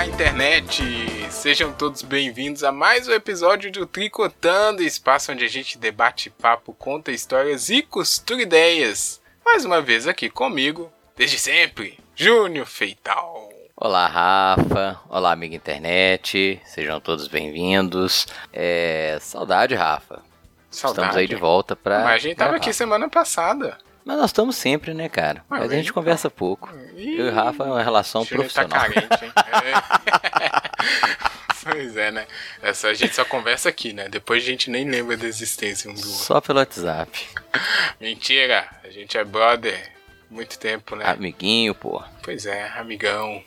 [0.00, 0.82] Olá, internet!
[1.30, 6.72] Sejam todos bem-vindos a mais um episódio do Tricotando, espaço onde a gente debate papo,
[6.72, 9.20] conta histórias e costura ideias.
[9.44, 13.50] Mais uma vez aqui comigo, desde sempre, Júnior Feital.
[13.76, 14.98] Olá, Rafa.
[15.06, 16.58] Olá, amiga internet.
[16.64, 18.26] Sejam todos bem-vindos.
[18.54, 19.18] É...
[19.20, 20.22] Saudade, Rafa.
[20.70, 21.08] Saudade.
[21.08, 22.04] Estamos aí de volta pra.
[22.04, 22.64] Mas a gente tava gravar.
[22.64, 23.76] aqui semana passada.
[24.04, 25.44] Mas nós estamos sempre, né, cara?
[25.48, 25.94] Mas Mas a gente então.
[25.94, 26.70] conversa pouco.
[26.96, 29.08] Ih, Eu e o Rafa é uma relação Júnior tá profissional.
[29.08, 29.32] carente, hein?
[30.40, 30.50] É.
[31.62, 32.26] pois é, né?
[32.62, 34.08] Essa, a gente só conversa aqui, né?
[34.08, 36.12] Depois a gente nem lembra da existência um do outro.
[36.12, 37.26] Só pelo WhatsApp.
[38.00, 39.92] Mentira, a gente é brother.
[40.30, 41.04] Muito tempo, né?
[41.06, 42.02] Amiguinho, pô.
[42.22, 43.42] Pois é, amigão.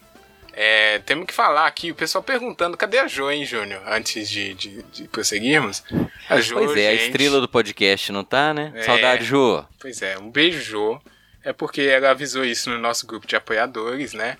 [0.56, 3.82] É, temos que falar aqui, o pessoal perguntando, cadê a Jo, hein, Júnior?
[3.88, 5.84] Antes de, de, de prosseguirmos.
[6.30, 8.72] A Jo, Pois é, a gente- estrela do podcast não tá, né?
[8.76, 8.84] É.
[8.84, 9.66] Saudade, Jô.
[9.80, 11.02] Pois é, um beijo, Jo.
[11.44, 14.38] É porque ela avisou isso no nosso grupo de apoiadores, né?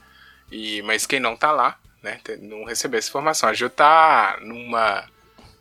[0.52, 2.20] E, mas quem não tá lá, né?
[2.40, 3.50] Não recebeu essa informação.
[3.50, 5.04] A Jo tá numa.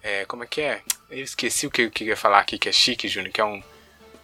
[0.02, 0.82] é, como é que é?
[1.10, 3.62] Eu esqueci o que eu queria falar aqui, que é chique, Júnior, que é um.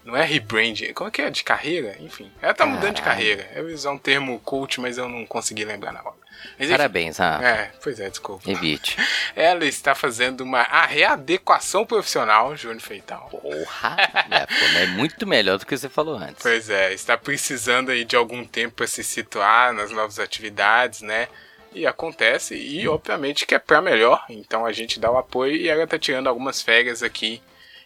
[0.09, 1.29] Não é rebrand, como é que é?
[1.29, 1.95] De carreira?
[2.01, 2.33] Enfim.
[2.41, 3.47] Ela tá mudando de carreira.
[3.55, 6.17] Eu ia usar um termo coach, mas eu não consegui lembrar na hora.
[6.59, 7.45] Mas, Parabéns, Rafa.
[7.45, 8.51] É, pois é, desculpa.
[8.51, 8.97] Evite.
[9.37, 13.29] Ela está fazendo uma readequação profissional, Júnior Feital.
[13.29, 13.97] Porra!
[14.31, 16.43] é, pô, é muito melhor do que você falou antes.
[16.43, 21.29] Pois é, está precisando aí de algum tempo para se situar nas novas atividades, né?
[21.75, 25.69] E acontece, e obviamente que é para melhor, então a gente dá o apoio e
[25.69, 27.43] ela tá tirando algumas férias aqui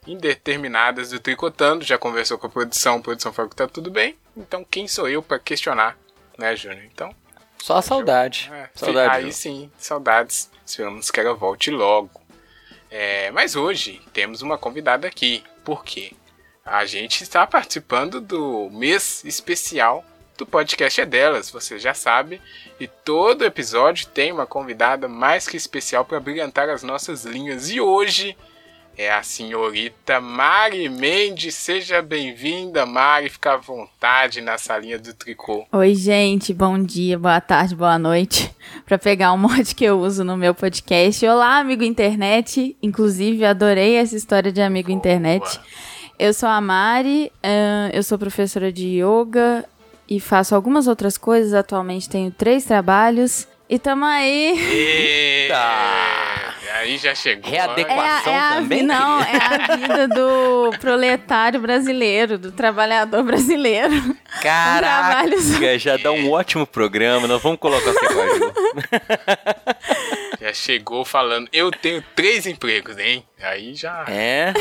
[0.06, 4.16] indeterminadas do Tricotando, já conversou com a produção, a produção falou que tá tudo bem,
[4.36, 5.96] então quem sou eu para questionar,
[6.38, 6.84] né, Júnior?
[6.92, 7.14] Então,
[7.58, 8.50] Só a saudade.
[8.52, 9.26] é, Saudade.
[9.26, 10.50] Aí sim, saudades.
[10.64, 12.20] Esperamos que ela volte logo.
[12.90, 15.42] É, mas hoje temos uma convidada aqui.
[15.64, 16.12] Por quê?
[16.64, 20.04] A gente está participando do mês especial
[20.36, 22.40] do podcast é delas, você já sabe.
[22.78, 27.70] E todo episódio tem uma convidada mais que especial para brilhantar as nossas linhas.
[27.70, 28.36] E hoje
[28.96, 31.54] é a senhorita Mari Mendes.
[31.54, 33.28] Seja bem-vinda, Mari.
[33.28, 35.66] Fica à vontade na salinha do tricô.
[35.72, 38.54] Oi, gente, bom dia, boa tarde, boa noite.
[38.86, 41.26] Para pegar um mod que eu uso no meu podcast.
[41.26, 42.76] Olá, amigo internet.
[42.82, 44.98] Inclusive, adorei essa história de amigo Boa.
[44.98, 45.60] internet.
[46.18, 47.32] Eu sou a Mari,
[47.92, 49.64] eu sou professora de yoga
[50.08, 51.54] e faço algumas outras coisas.
[51.54, 53.48] Atualmente tenho três trabalhos.
[53.68, 55.48] E tamo aí.
[55.48, 55.56] Eita!
[56.82, 57.50] Aí já chegou.
[57.50, 62.50] Readequa- É a, é a também, vi- não, é a vida do proletário brasileiro, do
[62.50, 63.92] trabalhador brasileiro.
[64.42, 65.40] Caraca, trabalho
[65.78, 67.26] já dá um ótimo programa.
[67.28, 68.52] Nós vamos colocar a.
[70.40, 73.24] Já chegou falando, eu tenho três empregos, hein?
[73.40, 74.04] Aí já.
[74.08, 74.52] É.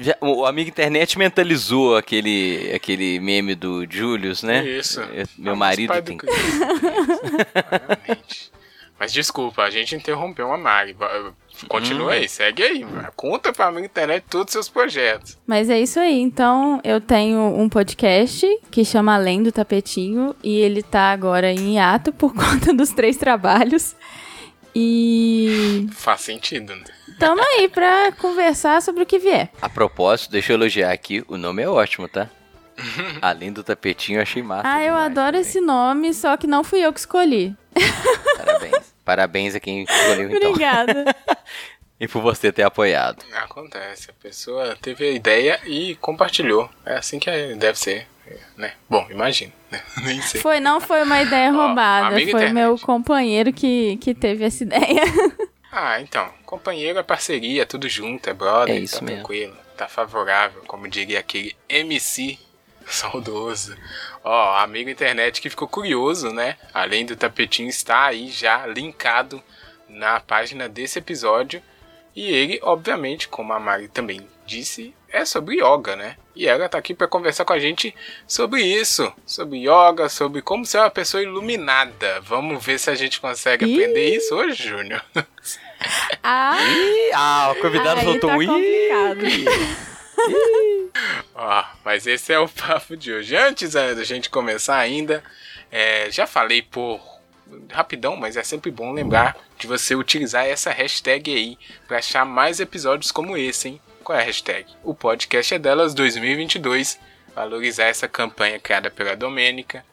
[0.00, 4.66] Já- o amigo internet mentalizou aquele, aquele meme do Julius, né?
[4.66, 5.00] Isso.
[5.00, 6.16] Eu- Meu Ah, marido do tem.
[6.16, 6.40] Cristo.
[8.08, 8.50] Realmente.
[9.00, 10.94] Mas desculpa, a gente interrompeu a Mari.
[11.68, 12.10] Continua Hum.
[12.10, 12.86] aí, segue aí.
[13.16, 15.38] Conta pra mim internet todos os seus projetos.
[15.46, 16.20] Mas é isso aí.
[16.20, 21.76] Então, eu tenho um podcast que chama Além do Tapetinho e ele tá agora em
[21.76, 23.96] hiato por conta dos três trabalhos.
[24.74, 26.84] E Faz sentido, né?
[27.18, 29.50] tamo aí pra conversar sobre o que vier.
[29.60, 31.24] A propósito, deixa eu elogiar aqui.
[31.26, 32.28] O nome é ótimo, tá?
[33.20, 34.62] Além do tapetinho, eu achei massa.
[34.68, 35.40] Ah, eu adoro também.
[35.40, 37.54] esse nome, só que não fui eu que escolhi.
[38.36, 38.89] Parabéns.
[39.10, 40.50] Parabéns a quem escolheu então.
[40.50, 41.04] Obrigada.
[42.02, 43.22] E por você ter apoiado.
[43.34, 46.70] Acontece, a pessoa teve a ideia e compartilhou.
[46.86, 48.06] É assim que é- deve ser,
[48.56, 48.72] né?
[48.88, 49.82] Bom, imagino, né?
[50.04, 50.40] Nem sei.
[50.40, 52.54] Foi, não foi uma ideia Ó, roubada, amigo foi internet.
[52.54, 55.02] meu companheiro que, que teve essa ideia.
[55.72, 59.18] Ah, então, companheiro é parceria, tudo junto, é brother, É isso tá mesmo.
[59.18, 62.36] tranquilo, tá favorável, como diria aquele MC
[62.92, 63.76] saudoso.
[64.22, 66.56] Ó, amigo internet que ficou curioso, né?
[66.74, 69.42] Além do tapetinho está aí já linkado
[69.88, 71.62] na página desse episódio.
[72.14, 76.16] E ele, obviamente, como a Mari também disse, é sobre yoga, né?
[76.34, 77.94] E ela tá aqui para conversar com a gente
[78.26, 82.20] sobre isso, sobre yoga, sobre como ser uma pessoa iluminada.
[82.20, 83.74] Vamos ver se a gente consegue Ih.
[83.74, 85.02] aprender isso hoje, Júnior.
[86.22, 89.86] Ah, Ih, ah, o convidado aí soltou tá.
[91.34, 93.36] Ó, mas esse é o papo de hoje.
[93.36, 95.22] Antes eh, da gente começar ainda,
[95.70, 97.00] eh, já falei por
[97.70, 102.60] rapidão, mas é sempre bom lembrar de você utilizar essa hashtag aí para achar mais
[102.60, 103.80] episódios como esse, hein?
[104.04, 104.66] Qual é a hashtag?
[104.82, 106.98] O podcast é delas 2022.
[107.34, 109.84] Valorizar essa campanha criada pela Domênica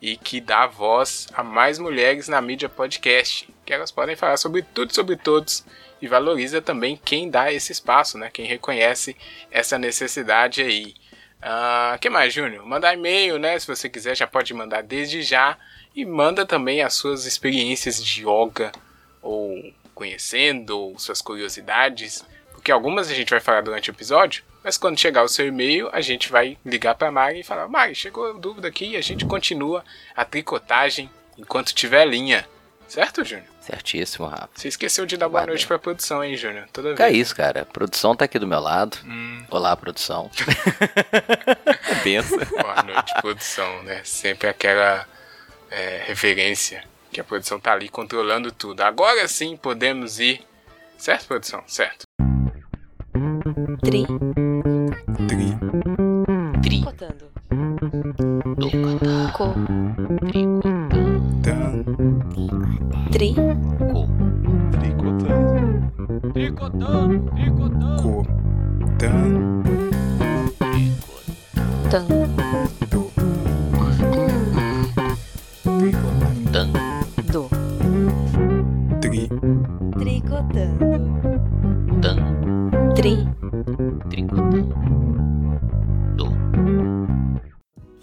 [0.00, 4.62] e que dá voz a mais mulheres na mídia podcast, que elas podem falar sobre
[4.62, 5.64] tudo, sobre todos
[6.00, 8.30] e valoriza também quem dá esse espaço, né?
[8.32, 9.16] Quem reconhece
[9.50, 10.94] essa necessidade aí.
[11.38, 12.66] Uh, que mais, Júnior?
[12.66, 13.58] Mandar e-mail, né?
[13.58, 15.56] Se você quiser, já pode mandar desde já.
[15.94, 18.70] E manda também as suas experiências de yoga,
[19.22, 22.24] ou conhecendo, ou suas curiosidades.
[22.52, 25.88] Porque algumas a gente vai falar durante o episódio, mas quando chegar o seu e-mail,
[25.92, 29.24] a gente vai ligar para Mari e falar: Mari, chegou dúvida aqui e a gente
[29.24, 29.84] continua
[30.14, 31.08] a tricotagem
[31.38, 32.46] enquanto tiver linha.
[32.88, 33.55] Certo, Júnior?
[33.66, 34.48] Certíssimo, Rafa.
[34.54, 36.66] Você esqueceu de dar boa noite pra produção, hein, Júnior?
[36.72, 37.00] Toda vez.
[37.00, 37.62] É isso, cara.
[37.62, 38.96] A produção tá aqui do meu lado.
[39.04, 39.44] Hum.
[39.50, 40.30] Olá, produção.
[42.04, 42.38] Benção.
[42.38, 44.02] Boa noite, produção, né?
[44.04, 45.04] Sempre aquela
[45.68, 48.82] é, referência que a produção tá ali controlando tudo.
[48.82, 50.46] Agora sim podemos ir.
[50.96, 51.64] Certo, produção?
[51.66, 52.04] Certo.
[53.82, 54.06] Tri.
[55.26, 55.58] Tri.
[56.62, 57.32] Tricotando.
[58.60, 59.00] Tricotando.
[59.00, 60.20] Tricotando.
[60.30, 60.95] Tri.
[66.32, 68.26] Tricotando, tricotando.
[68.92, 69.64] Cotando.
[71.80, 72.20] Tricotando.
[75.80, 76.78] Tricotando.
[79.00, 79.28] Tri.
[79.98, 80.86] Tricotando.
[82.00, 82.18] Tan.
[82.94, 83.14] Tri.
[84.08, 84.76] Tricotando.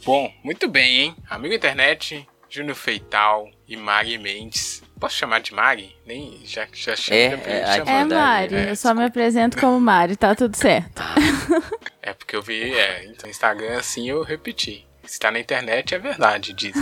[0.06, 1.16] Bom, muito bem, hein?
[1.30, 5.94] Amigo internet, Júnior Feital e Mari Mendes Posso chamar de Mari?
[6.06, 9.78] Nem já, já chamo é, de é, é Mari, é, eu só me apresento como
[9.78, 11.02] Mari, tá tudo certo.
[11.02, 11.16] Ah,
[12.02, 14.88] é porque eu vi, é, então, no Instagram assim eu repeti.
[15.04, 16.74] Se tá na internet é verdade, diz.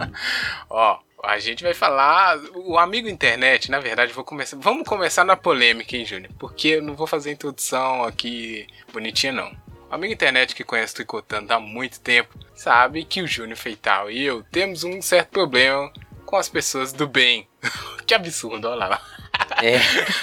[0.70, 2.38] Ó, a gente vai falar.
[2.54, 4.56] O amigo internet, na verdade, vou começar.
[4.58, 6.32] Vamos começar na polêmica, hein, Júnior?
[6.38, 9.52] Porque eu não vou fazer introdução aqui bonitinha, não.
[9.90, 14.10] O amigo internet que conhece o Tricotando há muito tempo sabe que o Júnior Feital
[14.10, 15.92] e eu temos um certo problema
[16.24, 17.49] com as pessoas do bem.
[18.06, 19.02] que absurdo, olha lá.
[19.62, 19.78] É.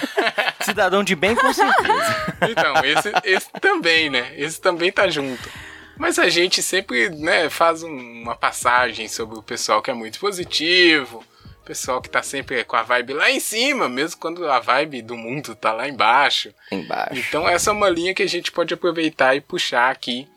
[0.63, 2.35] Cidadão de bem, com certeza.
[2.49, 4.33] Então, esse, esse também, né?
[4.35, 5.49] Esse também tá junto.
[5.97, 11.23] Mas a gente sempre né, faz uma passagem sobre o pessoal que é muito positivo,
[11.67, 15.17] pessoal que tá sempre com a vibe lá em cima, mesmo quando a vibe do
[15.17, 16.53] mundo tá lá embaixo.
[16.71, 17.19] Embaixo.
[17.19, 20.29] Então essa é uma linha que a gente pode aproveitar e puxar aqui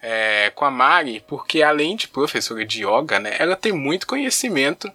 [0.00, 4.90] é, com a Mari, porque além de professora de yoga, né, ela tem muito conhecimento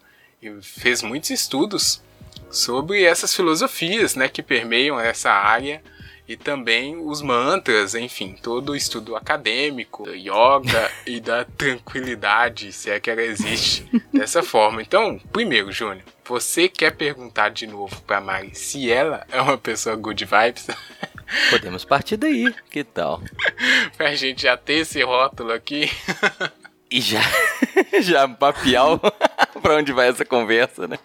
[0.62, 2.02] fez muitos estudos
[2.50, 5.82] sobre essas filosofias né, que permeiam essa área
[6.28, 12.90] e também os mantras, enfim, todo o estudo acadêmico, da yoga e da tranquilidade, se
[12.90, 14.82] é que ela existe dessa forma.
[14.82, 19.96] Então, primeiro, Júnior, você quer perguntar de novo para Mari se ela é uma pessoa
[19.96, 20.68] good vibes?
[21.50, 23.22] Podemos partir daí, que tal?
[23.98, 25.90] pra gente já ter esse rótulo aqui.
[26.92, 27.22] E já,
[28.02, 29.02] já papial
[29.64, 31.00] pra onde vai essa conversa, né?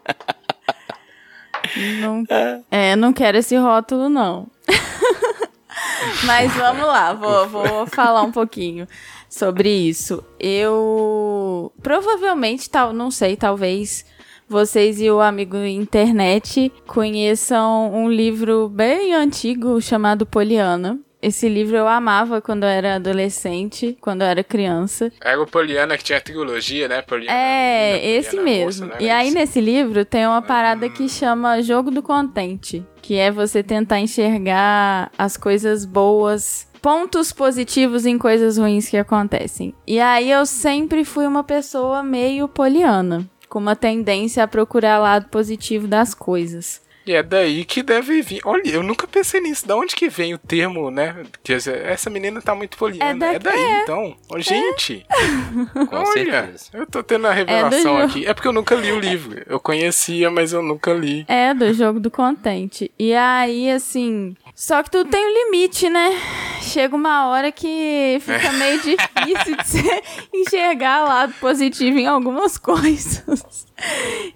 [2.00, 2.24] Não,
[2.70, 4.48] é, não quero esse rótulo, não.
[6.24, 8.86] Mas vamos lá, vou, vou falar um pouquinho
[9.28, 10.24] sobre isso.
[10.38, 14.04] Eu provavelmente, tal, não sei, talvez
[14.48, 20.98] vocês e o amigo internet conheçam um livro bem antigo chamado Poliana.
[21.20, 25.12] Esse livro eu amava quando eu era adolescente, quando eu era criança.
[25.20, 27.02] Era o Poliana que tinha a trilogia, né?
[27.02, 28.86] Poliana, é, Poliana, esse Poliana mesmo.
[28.86, 29.06] Moça, né?
[29.06, 30.90] E aí nesse livro tem uma parada hum.
[30.90, 38.06] que chama Jogo do Contente, que é você tentar enxergar as coisas boas pontos positivos
[38.06, 39.74] em coisas ruins que acontecem.
[39.86, 45.28] E aí eu sempre fui uma pessoa meio poliana, com uma tendência a procurar lado
[45.28, 46.80] positivo das coisas.
[47.08, 48.42] E é daí que deve vir.
[48.44, 49.66] Olha, eu nunca pensei nisso.
[49.66, 51.24] Da onde que vem o termo, né?
[51.42, 53.10] Que essa menina tá muito poliana.
[53.10, 53.32] É, da...
[53.32, 53.82] é daí, é.
[53.82, 54.14] então.
[54.28, 55.06] Oh, gente.
[55.88, 56.70] Com Olha, certeza.
[56.74, 58.26] eu tô tendo a revelação é aqui.
[58.26, 59.42] É porque eu nunca li o livro.
[59.46, 61.24] Eu conhecia, mas eu nunca li.
[61.28, 62.92] É, do jogo do contente.
[62.98, 64.36] E aí, assim.
[64.58, 66.20] Só que tudo tem um limite, né?
[66.60, 70.02] Chega uma hora que fica meio difícil de você
[70.34, 73.68] enxergar lado positivo em algumas coisas.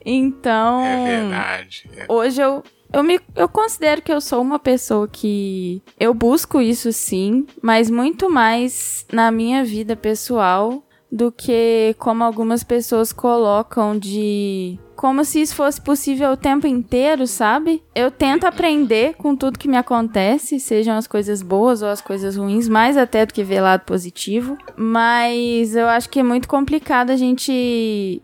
[0.06, 0.80] Então.
[0.80, 1.90] É verdade.
[1.96, 2.06] É.
[2.08, 2.62] Hoje eu
[2.92, 7.90] eu, me, eu considero que eu sou uma pessoa que eu busco isso sim, mas
[7.90, 15.42] muito mais na minha vida pessoal do que como algumas pessoas colocam de como se
[15.42, 17.82] isso fosse possível o tempo inteiro, sabe?
[17.94, 22.36] Eu tento aprender com tudo que me acontece, sejam as coisas boas ou as coisas
[22.36, 27.10] ruins, mais até do que ver lado positivo, mas eu acho que é muito complicado
[27.10, 28.22] a gente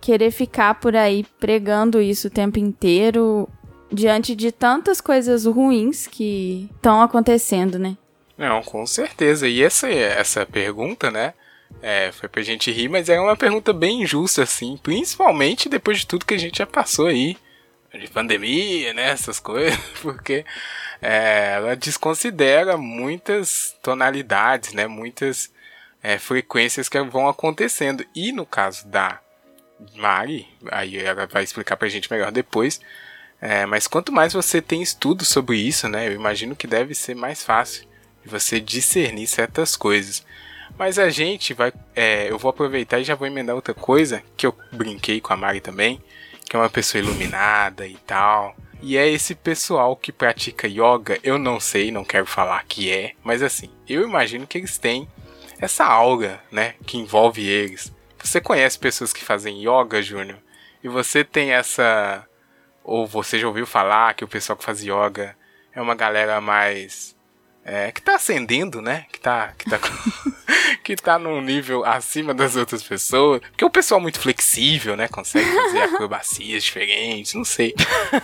[0.00, 3.46] querer ficar por aí pregando isso o tempo inteiro
[3.92, 7.96] diante de tantas coisas ruins que estão acontecendo, né?
[8.38, 9.46] Não, com certeza.
[9.46, 11.34] E essa, essa pergunta, né?
[11.80, 14.78] É, foi pra gente rir, mas é uma pergunta bem injusta, assim.
[14.82, 17.36] Principalmente depois de tudo que a gente já passou aí.
[17.92, 19.10] De pandemia, né?
[19.10, 19.78] Essas coisas.
[20.00, 20.44] Porque
[21.00, 24.86] é, ela desconsidera muitas tonalidades, né?
[24.86, 25.52] Muitas
[26.02, 28.04] é, frequências que vão acontecendo.
[28.14, 29.20] E no caso da
[29.96, 32.80] Mari, aí ela vai explicar pra gente melhor depois.
[33.40, 36.06] É, mas quanto mais você tem estudo sobre isso, né?
[36.06, 37.84] Eu imagino que deve ser mais fácil
[38.22, 40.24] de você discernir certas coisas.
[40.82, 41.72] Mas a gente vai.
[41.94, 45.36] É, eu vou aproveitar e já vou emendar outra coisa que eu brinquei com a
[45.36, 46.02] Mari também,
[46.44, 48.56] que é uma pessoa iluminada e tal.
[48.82, 53.12] E é esse pessoal que pratica yoga, eu não sei, não quero falar que é,
[53.22, 55.08] mas assim, eu imagino que eles têm
[55.60, 57.92] essa aura, né, que envolve eles.
[58.18, 60.40] Você conhece pessoas que fazem yoga, Júnior?
[60.82, 62.26] E você tem essa
[62.82, 65.36] ou você já ouviu falar que o pessoal que faz yoga
[65.72, 67.14] é uma galera mais
[67.64, 69.06] é, que tá ascendendo, né?
[69.12, 69.78] Que tá, que tá,
[70.82, 73.40] que tá num nível acima das outras pessoas.
[73.40, 75.08] Porque o pessoal é muito flexível, né?
[75.08, 77.74] Consegue fazer acrobacias diferentes, não sei.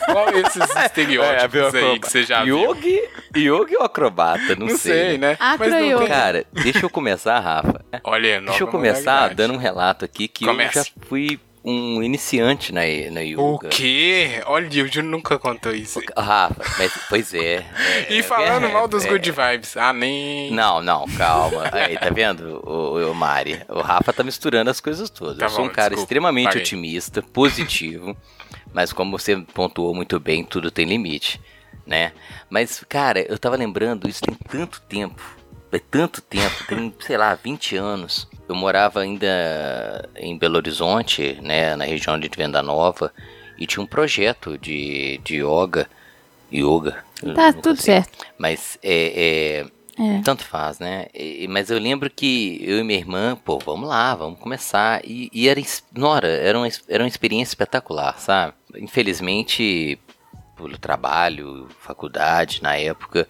[0.07, 3.59] Qual esses estereótipos é, aí que você já yogi, viu?
[3.59, 4.57] Yogi ou acrobata?
[4.57, 5.37] Não, não sei, sei, né?
[5.59, 6.09] Mas não tem...
[6.09, 7.85] Cara, deixa eu começar, Rafa.
[8.05, 10.79] Olha, Deixa eu começar dando um relato aqui que Comece.
[10.79, 13.43] eu já fui um iniciante na, na yoga.
[13.43, 14.43] O quê?
[14.47, 16.01] Olha, o Júnior nunca contou isso.
[16.17, 17.65] Rafa, mas, pois é.
[18.09, 19.77] é e falando é, mal dos é, good vibes.
[19.77, 20.51] Ah, nem.
[20.53, 21.65] Não, não, calma.
[21.73, 23.63] Aí, tá vendo, o, o Mari?
[23.69, 25.39] O Rafa tá misturando as coisas todas.
[25.39, 26.63] Tá eu sou bom, um cara desculpa, extremamente parei.
[26.63, 28.17] otimista, positivo,
[28.73, 31.41] mas como você pontuou muito bem, tudo tem limite,
[31.87, 32.13] né?
[32.49, 35.38] Mas, cara, eu tava lembrando, isso tem tanto tempo.
[35.71, 41.77] É tanto tempo, tem, sei lá, 20 anos eu morava ainda em Belo Horizonte, né,
[41.77, 43.13] na região de Venda Nova,
[43.59, 45.89] e tinha um projeto de, de yoga,
[46.51, 47.05] yoga.
[47.35, 47.97] Tá, tudo sei.
[47.97, 48.27] certo.
[48.39, 49.67] Mas é,
[49.99, 51.09] é, é, tanto faz, né?
[51.13, 55.05] E, mas eu lembro que eu e minha irmã, pô, vamos lá, vamos começar.
[55.05, 55.61] E, e era,
[55.93, 58.55] Nora, era uma, era uma experiência espetacular, sabe?
[58.77, 59.99] Infelizmente,
[60.57, 63.29] pelo trabalho, faculdade, na época,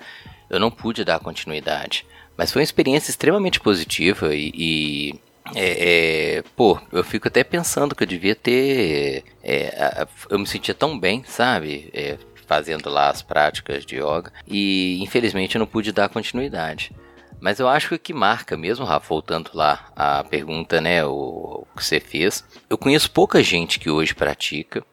[0.49, 2.07] eu não pude dar continuidade.
[2.39, 5.15] Mas foi uma experiência extremamente positiva e, e
[5.57, 9.25] é, é, pô, eu fico até pensando que eu devia ter.
[9.43, 11.91] É, eu me sentia tão bem, sabe?
[11.93, 12.17] É,
[12.47, 14.33] fazendo lá as práticas de yoga.
[14.47, 16.93] E infelizmente eu não pude dar continuidade.
[17.41, 21.65] Mas eu acho que o que marca mesmo, Rafa, voltando lá à pergunta, né, o,
[21.65, 22.45] o que você fez.
[22.71, 24.85] Eu conheço pouca gente que hoje pratica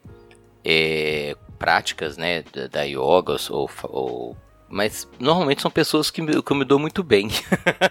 [0.63, 4.37] é, práticas, né, da, da yoga ou, ou
[4.75, 7.29] mas normalmente são pessoas que, me, que eu me dou muito bem.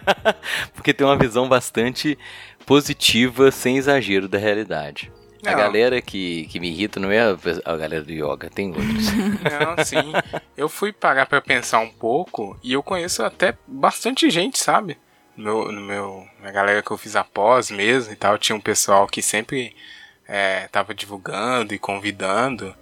[0.75, 2.19] Porque tem uma visão bastante
[2.67, 5.11] positiva, sem exagero da realidade.
[5.43, 5.51] Não.
[5.51, 7.21] A galera que, que me irrita não é
[7.65, 9.13] a, galera do yoga, tem outros.
[9.77, 10.13] Não, sim.
[10.57, 14.99] Eu fui parar para pensar um pouco e eu conheço até bastante gente, sabe?
[15.37, 18.61] No meu, no meu, na galera que eu fiz após mesmo e tal, tinha um
[18.61, 19.75] pessoal que sempre
[20.29, 22.75] é, tava divulgando e convidando.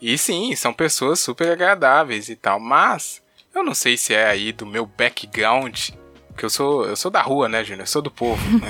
[0.00, 3.24] E sim, são pessoas super agradáveis e tal, mas
[3.56, 5.90] eu não sei se é aí do meu background,
[6.36, 7.82] que eu sou, eu sou da rua, né, Júnior?
[7.82, 8.68] Eu sou do povo, né?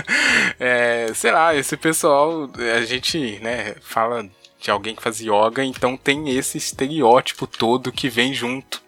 [0.58, 5.96] é, sei lá, esse pessoal, a gente, né, fala de alguém que faz yoga, então
[5.96, 8.82] tem esse estereótipo todo que vem junto.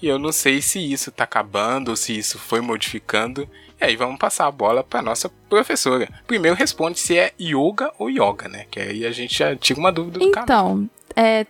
[0.00, 3.48] E eu não sei se isso tá acabando ou se isso foi modificando.
[3.80, 6.08] E aí vamos passar a bola para nossa professora.
[6.26, 8.66] Primeiro responde se é yoga ou yoga, né?
[8.70, 11.46] Que aí a gente já tira uma dúvida do Então, é,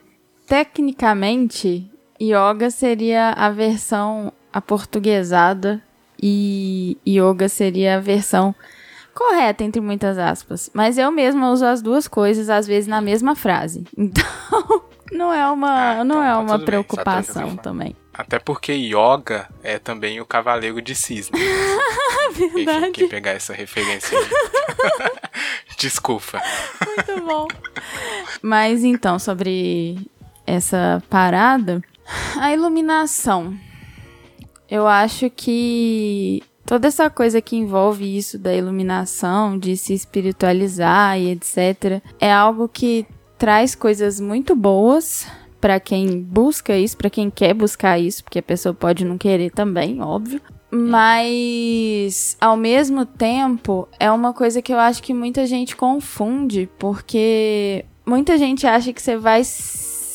[0.46, 5.82] tecnicamente, Yoga seria a versão aportuguesada
[6.20, 8.54] e yoga seria a versão
[9.14, 10.70] correta, entre muitas aspas.
[10.72, 13.84] Mas eu mesma uso as duas coisas, às vezes, na mesma frase.
[13.96, 17.96] Então, não é uma, ah, não então é tá uma preocupação também.
[18.12, 21.40] Até porque yoga é também o cavaleiro de cisne.
[22.54, 22.92] Verdade.
[22.92, 24.26] Quem pegar essa referência aí.
[25.78, 26.42] Desculpa.
[26.84, 27.48] Muito bom.
[28.42, 29.98] Mas então, sobre
[30.46, 31.82] essa parada,
[32.36, 33.54] a iluminação.
[34.70, 41.30] Eu acho que toda essa coisa que envolve isso da iluminação, de se espiritualizar e
[41.30, 43.06] etc, é algo que
[43.38, 45.26] traz coisas muito boas
[45.60, 49.50] para quem busca isso, para quem quer buscar isso, porque a pessoa pode não querer
[49.50, 50.40] também, óbvio.
[50.70, 57.86] Mas ao mesmo tempo é uma coisa que eu acho que muita gente confunde, porque
[58.04, 59.42] muita gente acha que você vai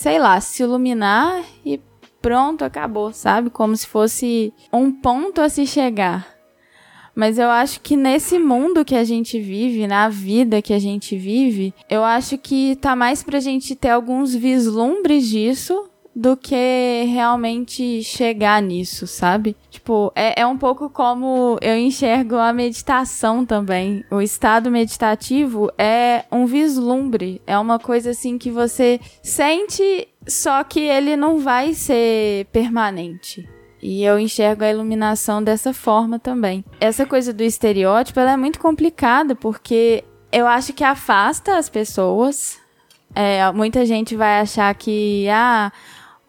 [0.04, 1.80] sei lá, se iluminar e
[2.22, 3.50] pronto, acabou, sabe?
[3.50, 6.28] Como se fosse um ponto a se chegar.
[7.16, 11.16] Mas eu acho que nesse mundo que a gente vive, na vida que a gente
[11.16, 18.04] vive, eu acho que tá mais pra gente ter alguns vislumbres disso do que realmente
[18.04, 19.56] chegar nisso, sabe?
[19.70, 24.06] Tipo, é, é um pouco como eu enxergo a meditação também.
[24.12, 30.80] O estado meditativo é um vislumbre, é uma coisa assim que você sente, só que
[30.80, 33.50] ele não vai ser permanente.
[33.82, 36.64] E eu enxergo a iluminação dessa forma também.
[36.80, 42.58] Essa coisa do estereótipo, ela é muito complicada porque eu acho que afasta as pessoas.
[43.14, 45.70] É, muita gente vai achar que ah,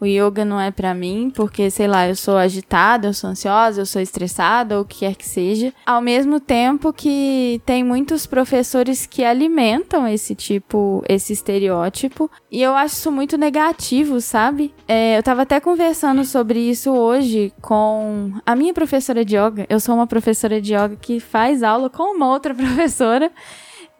[0.05, 3.81] o yoga não é para mim, porque, sei lá, eu sou agitada, eu sou ansiosa,
[3.81, 5.73] eu sou estressada, ou o que quer que seja.
[5.87, 12.75] Ao mesmo tempo que tem muitos professores que alimentam esse tipo, esse estereótipo, e eu
[12.75, 14.75] acho isso muito negativo, sabe?
[14.87, 19.67] É, eu tava até conversando sobre isso hoje com a minha professora de yoga.
[19.69, 23.33] Eu sou uma professora de yoga que faz aula com uma outra professora.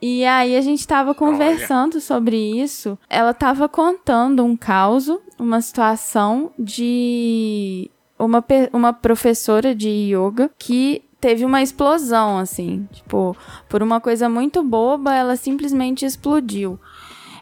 [0.07, 2.01] E aí a gente tava conversando Olha.
[2.03, 2.99] sobre isso.
[3.09, 11.43] Ela tava contando um caso, uma situação de uma, uma professora de yoga que teve
[11.43, 12.87] uma explosão, assim.
[12.93, 13.35] Tipo,
[13.67, 16.79] por uma coisa muito boba, ela simplesmente explodiu.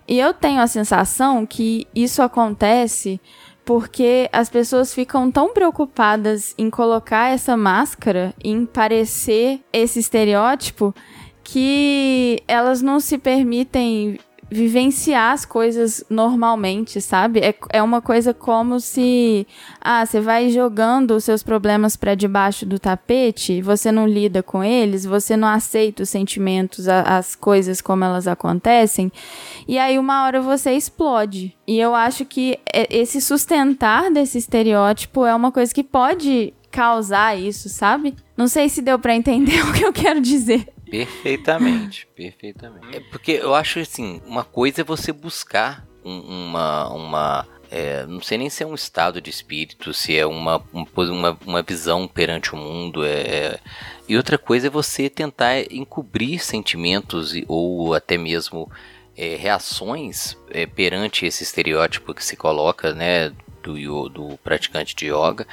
[0.07, 3.21] E eu tenho a sensação que isso acontece
[3.64, 10.95] porque as pessoas ficam tão preocupadas em colocar essa máscara, em parecer esse estereótipo,
[11.52, 14.18] que elas não se permitem
[14.50, 17.40] vivenciar as coisas normalmente, sabe?
[17.40, 19.47] É, é uma coisa como se,
[19.78, 24.64] ah, você vai jogando os seus problemas para debaixo do tapete, você não lida com
[24.64, 29.12] eles, você não aceita os sentimentos, a, as coisas como elas acontecem,
[29.68, 31.54] e aí uma hora você explode.
[31.66, 37.68] E eu acho que esse sustentar desse estereótipo é uma coisa que pode causar isso,
[37.68, 38.14] sabe?
[38.35, 40.66] Não sei se deu para entender o que eu quero dizer.
[40.92, 42.94] Perfeitamente, perfeitamente.
[42.94, 48.20] É porque eu acho assim, uma coisa é você buscar um, uma, uma é, não
[48.20, 52.52] sei nem se é um estado de espírito, se é uma, uma, uma visão perante
[52.54, 53.02] o mundo.
[53.06, 53.61] É, é,
[54.06, 58.70] e outra coisa é você tentar encobrir sentimentos ou até mesmo
[59.16, 63.32] é, reações é, perante esse estereótipo que se coloca né,
[63.62, 65.46] do, do praticante de yoga.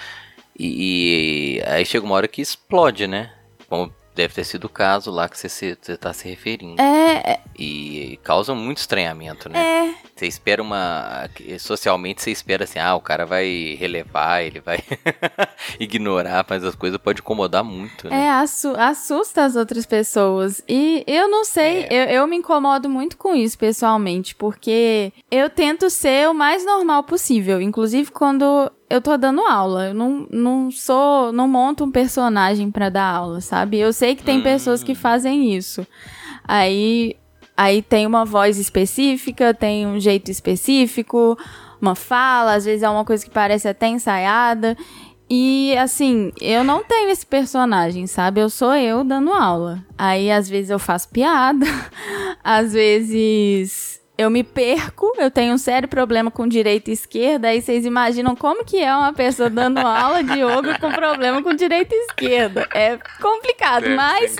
[0.57, 3.33] E, e aí chega uma hora que explode, né?
[3.69, 6.81] Como deve ter sido o caso lá que você está se referindo.
[6.81, 7.39] É, é.
[7.57, 9.59] E causa muito estranhamento, né?
[9.59, 10.09] É.
[10.13, 11.29] Você espera uma.
[11.57, 14.79] Socialmente você espera assim, ah, o cara vai relevar, ele vai
[15.79, 18.25] ignorar, mas as coisas podem incomodar muito, né?
[18.25, 18.29] É,
[18.81, 20.61] assusta as outras pessoas.
[20.67, 21.87] E eu não sei, é.
[21.89, 27.03] eu, eu me incomodo muito com isso pessoalmente, porque eu tento ser o mais normal
[27.03, 27.61] possível.
[27.61, 29.87] Inclusive, quando eu tô dando aula.
[29.89, 31.31] Eu não, não sou.
[31.31, 33.77] Não monto um personagem para dar aula, sabe?
[33.77, 34.43] Eu sei que tem hum.
[34.43, 35.85] pessoas que fazem isso.
[36.43, 37.15] Aí.
[37.55, 41.37] Aí tem uma voz específica, tem um jeito específico,
[41.81, 44.77] uma fala, às vezes é uma coisa que parece até ensaiada.
[45.29, 48.39] E assim, eu não tenho esse personagem, sabe?
[48.39, 49.83] Eu sou eu dando aula.
[49.97, 51.65] Aí às vezes eu faço piada,
[52.41, 57.61] às vezes eu me perco, eu tenho um sério problema com direita e esquerda, aí
[57.61, 61.95] vocês imaginam como que é uma pessoa dando aula de yoga com problema com direita
[61.95, 62.67] e esquerda.
[62.73, 64.35] É complicado, Deve mas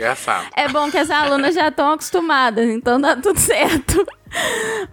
[0.54, 4.06] é bom que as alunas já estão acostumadas, então dá tudo certo.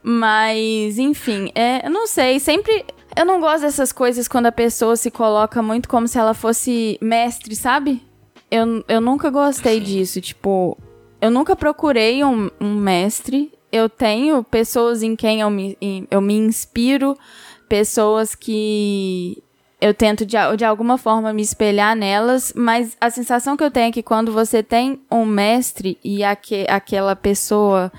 [0.05, 2.85] Mas, enfim, é, eu não sei, sempre
[3.16, 6.96] eu não gosto dessas coisas quando a pessoa se coloca muito como se ela fosse
[7.03, 8.01] mestre, sabe?
[8.49, 10.20] Eu, eu nunca gostei disso.
[10.20, 10.79] Tipo,
[11.20, 15.77] eu nunca procurei um, um mestre eu tenho pessoas em quem eu me,
[16.11, 17.17] eu me inspiro,
[17.69, 19.43] pessoas que
[19.81, 23.89] eu tento de, de alguma forma me espelhar nelas, mas a sensação que eu tenho
[23.89, 27.93] é que quando você tem um mestre e aque, aquela pessoa,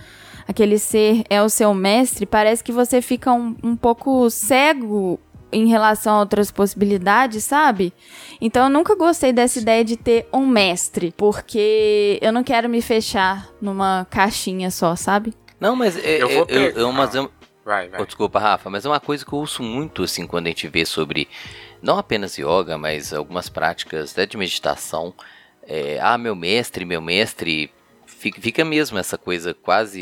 [0.48, 5.20] aquele ser é o seu mestre, parece que você fica um, um pouco cego
[5.52, 7.94] em relação a outras possibilidades, sabe?
[8.42, 12.82] Então eu nunca gostei dessa ideia de ter um mestre, porque eu não quero me
[12.82, 15.34] fechar numa caixinha só, sabe?
[15.60, 17.32] Não, mas é, eu vou é, eu, eu, mas eu,
[17.66, 18.02] vai, vai.
[18.02, 20.68] Oh, desculpa, Rafa, mas é uma coisa que eu ouço muito assim quando a gente
[20.68, 21.28] vê sobre
[21.82, 25.14] não apenas yoga, mas algumas práticas até de meditação.
[25.64, 27.72] É, ah, meu mestre, meu mestre,
[28.06, 30.02] fica, fica mesmo essa coisa quase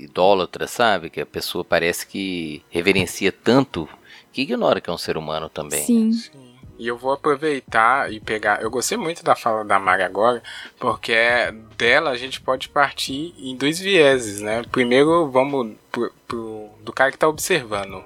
[0.00, 1.10] idólatra, sabe?
[1.10, 3.88] Que a pessoa parece que reverencia tanto
[4.32, 5.84] que ignora que é um ser humano também.
[5.84, 6.12] Sim.
[6.12, 6.45] Sim.
[6.78, 8.60] E eu vou aproveitar e pegar.
[8.60, 10.42] Eu gostei muito da fala da Mari agora,
[10.78, 14.62] porque é, dela a gente pode partir em dois vieses, né?
[14.70, 18.04] Primeiro, vamos pro, pro, do cara que está observando,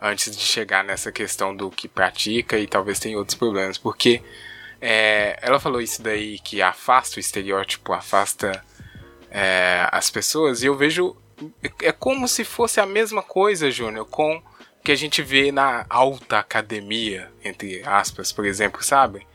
[0.00, 3.76] antes de chegar nessa questão do que pratica e talvez tenha outros problemas.
[3.76, 4.22] Porque
[4.80, 8.64] é, ela falou isso daí que afasta o estereótipo, afasta
[9.30, 11.14] é, as pessoas, e eu vejo.
[11.82, 14.42] É como se fosse a mesma coisa, Júnior, com
[14.86, 19.26] que a gente vê na alta academia, entre aspas, por exemplo, sabe?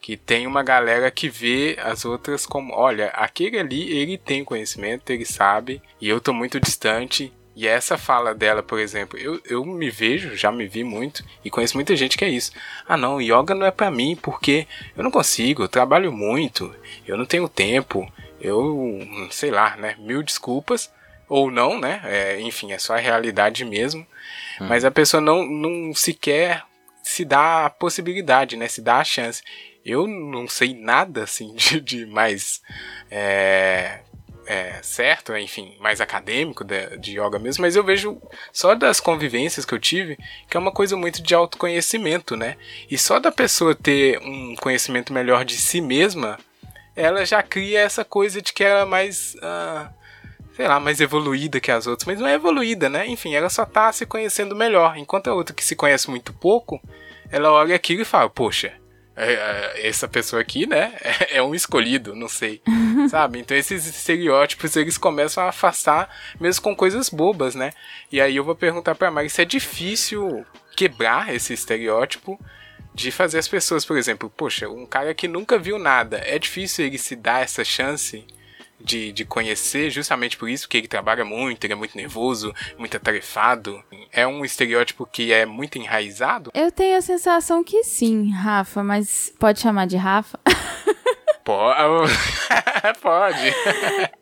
[0.00, 5.10] Que tem uma galera que vê as outras como, olha, aquele ali, ele tem conhecimento,
[5.10, 9.64] ele sabe, e eu tô muito distante, E essa fala dela, por exemplo, eu, eu
[9.64, 12.52] me vejo, já me vi muito, e conheço muita gente que é isso.
[12.88, 16.74] Ah não, yoga não é para mim porque eu não consigo, eu trabalho muito,
[17.06, 20.90] eu não tenho tempo, eu, sei lá, né, mil desculpas,
[21.28, 24.06] ou não, né, é, enfim, é só a realidade mesmo.
[24.60, 24.66] Hum.
[24.68, 26.64] Mas a pessoa não, não sequer
[27.02, 29.42] se dá a possibilidade, né, se dá a chance.
[29.84, 32.60] Eu não sei nada, assim, de, de mais...
[33.10, 34.00] É,
[34.46, 38.20] é, certo, enfim, mais acadêmico de, de yoga mesmo, mas eu vejo
[38.52, 42.56] só das convivências que eu tive que é uma coisa muito de autoconhecimento, né?
[42.90, 46.36] E só da pessoa ter um conhecimento melhor de si mesma,
[46.96, 49.36] ela já cria essa coisa de que ela é mais.
[49.36, 49.99] Uh,
[50.60, 53.06] sei lá, mais evoluída que as outras, mas não é evoluída, né?
[53.06, 56.78] Enfim, ela só tá se conhecendo melhor, enquanto a outra que se conhece muito pouco,
[57.32, 58.74] ela olha aquilo e fala, poxa,
[59.16, 60.92] é, é, essa pessoa aqui, né,
[61.32, 62.60] é, um escolhido, não sei,
[63.08, 63.38] sabe?
[63.38, 67.72] Então esses estereótipos eles começam a afastar mesmo com coisas bobas, né?
[68.12, 70.44] E aí eu vou perguntar para Mari se é difícil
[70.76, 72.38] quebrar esse estereótipo
[72.92, 76.84] de fazer as pessoas, por exemplo, poxa, um cara que nunca viu nada, é difícil
[76.84, 78.26] ele se dar essa chance
[78.80, 82.96] de, de conhecer, justamente por isso que ele trabalha muito, ele é muito nervoso, muito
[82.96, 83.82] atarefado.
[84.12, 86.50] É um estereótipo que é muito enraizado?
[86.54, 90.38] Eu tenho a sensação que sim, Rafa, mas pode chamar de Rafa?
[93.02, 93.48] Pode.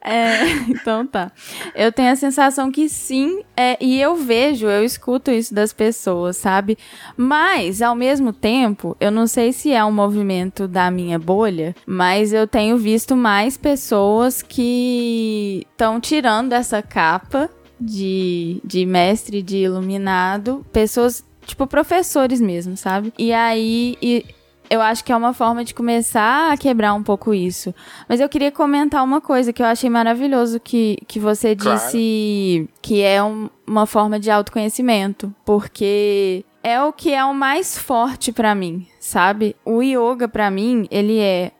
[0.02, 1.30] É, então tá.
[1.74, 6.36] Eu tenho a sensação que sim, é, e eu vejo, eu escuto isso das pessoas,
[6.36, 6.78] sabe?
[7.16, 12.32] Mas, ao mesmo tempo, eu não sei se é um movimento da minha bolha, mas
[12.32, 17.50] eu tenho visto mais pessoas que estão tirando essa capa
[17.80, 23.12] de, de mestre, de iluminado, pessoas tipo professores mesmo, sabe?
[23.18, 24.24] E aí e
[24.70, 27.74] eu acho que é uma forma de começar a quebrar um pouco isso.
[28.08, 32.78] Mas eu queria comentar uma coisa que eu achei maravilhoso que, que você disse claro.
[32.82, 38.32] que é um, uma forma de autoconhecimento, porque é o que é o mais forte
[38.32, 39.56] para mim, sabe?
[39.64, 41.52] O yoga para mim, ele é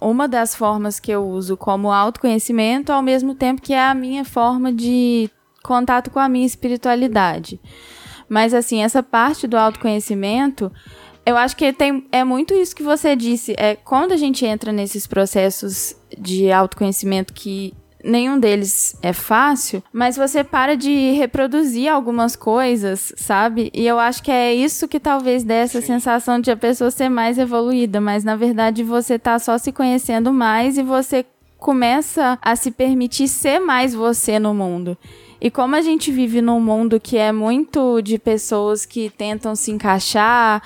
[0.00, 4.24] uma das formas que eu uso como autoconhecimento, ao mesmo tempo que é a minha
[4.24, 5.30] forma de
[5.62, 7.60] contato com a minha espiritualidade.
[8.28, 10.70] Mas assim, essa parte do autoconhecimento
[11.26, 13.54] eu acho que tem, é muito isso que você disse.
[13.56, 20.16] É quando a gente entra nesses processos de autoconhecimento que nenhum deles é fácil, mas
[20.16, 23.70] você para de reproduzir algumas coisas, sabe?
[23.72, 25.86] E eu acho que é isso que talvez dê essa Sim.
[25.86, 30.32] sensação de a pessoa ser mais evoluída, mas na verdade você tá só se conhecendo
[30.32, 31.24] mais e você
[31.56, 34.98] começa a se permitir ser mais você no mundo.
[35.40, 39.70] E como a gente vive num mundo que é muito de pessoas que tentam se
[39.70, 40.62] encaixar,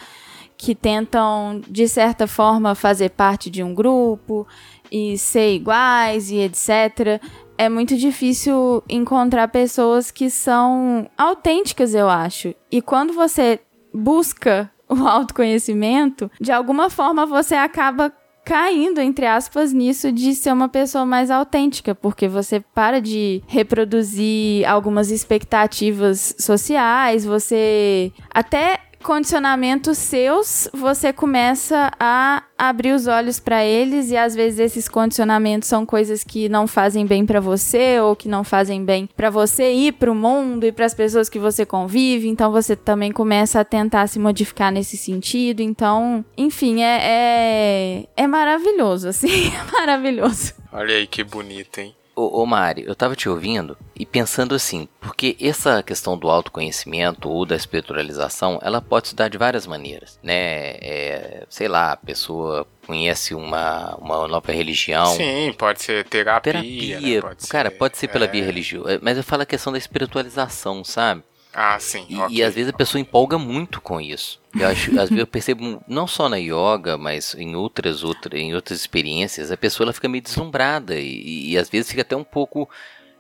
[0.59, 4.47] que tentam, de certa forma, fazer parte de um grupo
[4.91, 7.23] e ser iguais e etc.
[7.57, 12.55] É muito difícil encontrar pessoas que são autênticas, eu acho.
[12.73, 13.61] E quando você
[13.95, 18.13] busca o autoconhecimento, de alguma forma você acaba
[18.45, 24.67] caindo, entre aspas, nisso de ser uma pessoa mais autêntica, porque você para de reproduzir
[24.67, 34.11] algumas expectativas sociais, você até condicionamentos seus, você começa a abrir os olhos para eles
[34.11, 38.29] e às vezes esses condicionamentos são coisas que não fazem bem para você ou que
[38.29, 41.65] não fazem bem para você e para o mundo e para as pessoas que você
[41.65, 42.29] convive.
[42.29, 45.61] Então você também começa a tentar se modificar nesse sentido.
[45.61, 50.55] Então, enfim, é é, é maravilhoso, assim, é maravilhoso.
[50.73, 51.95] Olha aí que bonito, hein?
[52.19, 57.29] Ô, ô Mari, eu tava te ouvindo e pensando assim, porque essa questão do autoconhecimento
[57.29, 60.71] ou da espiritualização, ela pode se dar de várias maneiras, né?
[60.81, 65.15] É, sei lá, a pessoa conhece uma, uma nova religião.
[65.15, 66.55] Sim, pode ser terapia.
[66.55, 67.21] Terapia, né?
[67.21, 68.29] pode cara, ser, pode ser pela é...
[68.29, 71.23] via religiosa, mas eu falo a questão da espiritualização, sabe?
[71.53, 72.07] Ah, sim.
[72.09, 72.37] E, okay.
[72.37, 74.41] e às vezes a pessoa empolga muito com isso.
[74.59, 78.55] Eu acho, às vezes eu percebo não só na yoga, mas em outras, outras, em
[78.55, 82.25] outras experiências, a pessoa ela fica meio deslumbrada e, e às vezes fica até um
[82.25, 82.69] pouco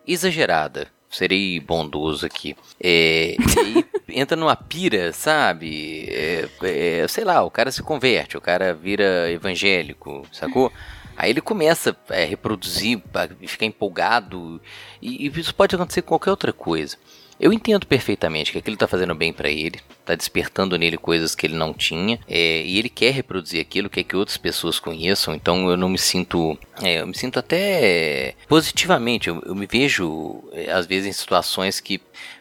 [0.07, 0.89] exagerada.
[1.11, 2.55] Serei bondoso aqui.
[2.79, 3.35] É,
[3.67, 3.87] e
[4.21, 6.07] entra numa pira, sabe?
[6.11, 10.71] É, é, sei lá, o cara se converte, o cara vira evangélico, sacou?
[11.17, 14.61] Aí ele começa a reproduzir, a ficar empolgado,
[15.03, 16.97] e, e isso pode acontecer com qualquer outra coisa.
[17.41, 21.47] Eu entendo perfeitamente que aquilo está fazendo bem para ele, está despertando nele coisas que
[21.47, 25.71] ele não tinha, é, e ele quer reproduzir aquilo, quer que outras pessoas conheçam, então
[25.71, 26.59] eu não me sinto.
[26.83, 31.79] É, eu me sinto até positivamente, eu, eu me vejo, é, às vezes, em situações
[31.79, 32.01] que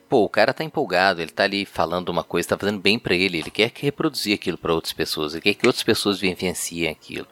[0.10, 3.13] pô, o cara tá empolgado, ele tá ali falando uma coisa, tá fazendo bem para
[3.13, 6.88] ele, ele quer que reproduzir aquilo para outras pessoas, ele quer que outras pessoas vivenciem
[6.88, 7.27] aquilo.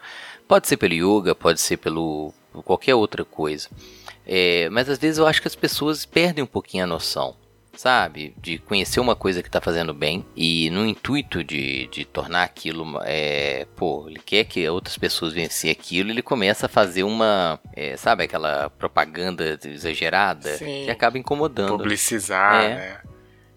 [0.48, 2.32] Pode ser pelo yoga, pode ser pelo
[2.64, 3.70] qualquer outra coisa.
[4.28, 7.36] É, mas às vezes eu acho que as pessoas perdem um pouquinho a noção
[7.76, 8.34] sabe?
[8.38, 13.00] De conhecer uma coisa que tá fazendo bem e no intuito de, de tornar aquilo,
[13.04, 17.98] é, pô, ele quer que outras pessoas vencer aquilo, ele começa a fazer uma, é,
[17.98, 20.84] sabe, aquela propaganda exagerada Sim.
[20.86, 21.78] que acaba incomodando.
[21.78, 22.76] Publicizar, é.
[22.76, 22.98] né?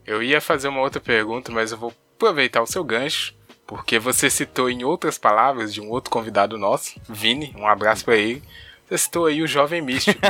[0.07, 4.31] Eu ia fazer uma outra pergunta, mas eu vou aproveitar o seu gancho porque você
[4.31, 8.42] citou em outras palavras de um outro convidado nosso, Vini, um abraço para ele.
[8.88, 10.18] Você citou aí o jovem místico.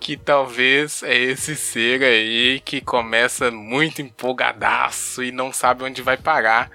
[0.00, 6.16] que talvez é esse ser aí que começa muito empolgadaço e não sabe onde vai
[6.16, 6.70] parar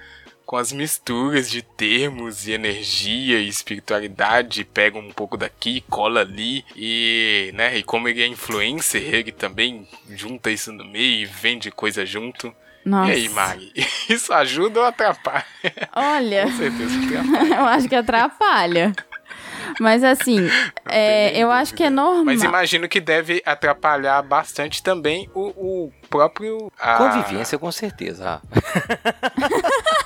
[0.45, 6.63] com as misturas de termos e energia e espiritualidade, pega um pouco daqui, cola ali
[6.75, 11.71] e, né, e como ele é influencer, ele também junta isso no meio e vende
[11.71, 12.53] coisa junto.
[12.85, 13.11] Nossa.
[13.11, 13.71] E aí, Mari?
[14.09, 15.45] Isso ajuda ou atrapalha?
[15.95, 16.43] Olha.
[16.51, 17.55] Com certeza atrapalha.
[17.55, 18.93] eu acho que atrapalha.
[19.79, 20.49] Mas assim,
[20.89, 22.25] é, eu acho que é normal.
[22.25, 25.47] Mas imagino que deve atrapalhar bastante também o,
[25.85, 26.71] o próprio.
[26.79, 26.97] A...
[26.97, 28.41] Convivência, com certeza.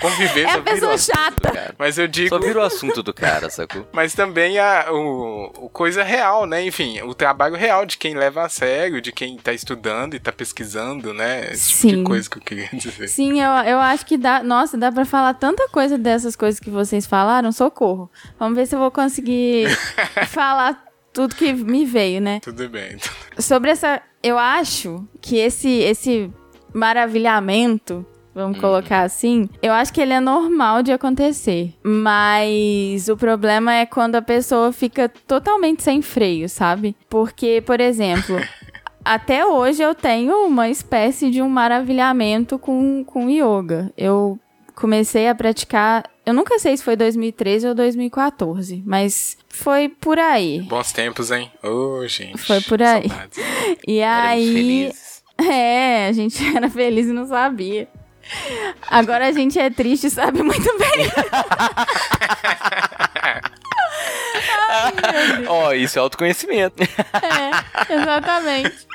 [0.00, 0.48] convivência.
[0.48, 1.74] É a pessoa chata.
[1.78, 2.28] Mas eu digo.
[2.28, 3.86] Só vira o assunto do cara, sacou?
[3.92, 6.64] Mas também a o, o, coisa real, né?
[6.64, 10.32] Enfim, o trabalho real de quem leva a sério, de quem tá estudando e tá
[10.32, 11.52] pesquisando, né?
[11.52, 11.88] Esse Sim.
[11.88, 13.08] tipo de coisa que eu queria dizer.
[13.08, 14.42] Sim, eu, eu acho que dá.
[14.42, 18.10] Nossa, dá pra falar tanta coisa dessas coisas que vocês falaram, socorro.
[18.38, 19.68] Vamos ver se eu vou conseguir
[20.28, 22.40] falar tudo que me veio, né?
[22.40, 22.96] Tudo bem.
[23.38, 24.02] Sobre essa.
[24.22, 26.30] Eu acho que esse, esse
[26.72, 28.04] maravilhamento
[28.38, 28.62] vamos uhum.
[28.62, 31.74] colocar assim, eu acho que ele é normal de acontecer.
[31.82, 36.96] Mas o problema é quando a pessoa fica totalmente sem freio, sabe?
[37.10, 38.36] Porque, por exemplo.
[39.04, 43.92] até hoje eu tenho uma espécie de um maravilhamento com, com yoga.
[43.96, 44.38] Eu
[44.74, 46.04] comecei a praticar.
[46.24, 50.60] Eu nunca sei se foi 2013 ou 2014, mas foi por aí.
[50.62, 51.50] Bons tempos, hein?
[51.64, 52.38] Ô, oh, gente.
[52.38, 53.08] Foi por aí.
[53.08, 53.38] Saudades.
[53.86, 54.92] E aí.
[55.40, 57.88] É, a gente era feliz e não sabia.
[58.88, 61.10] Agora a gente é triste, sabe muito bem.
[65.48, 66.82] Ó, oh, isso é autoconhecimento.
[66.82, 68.86] É, exatamente.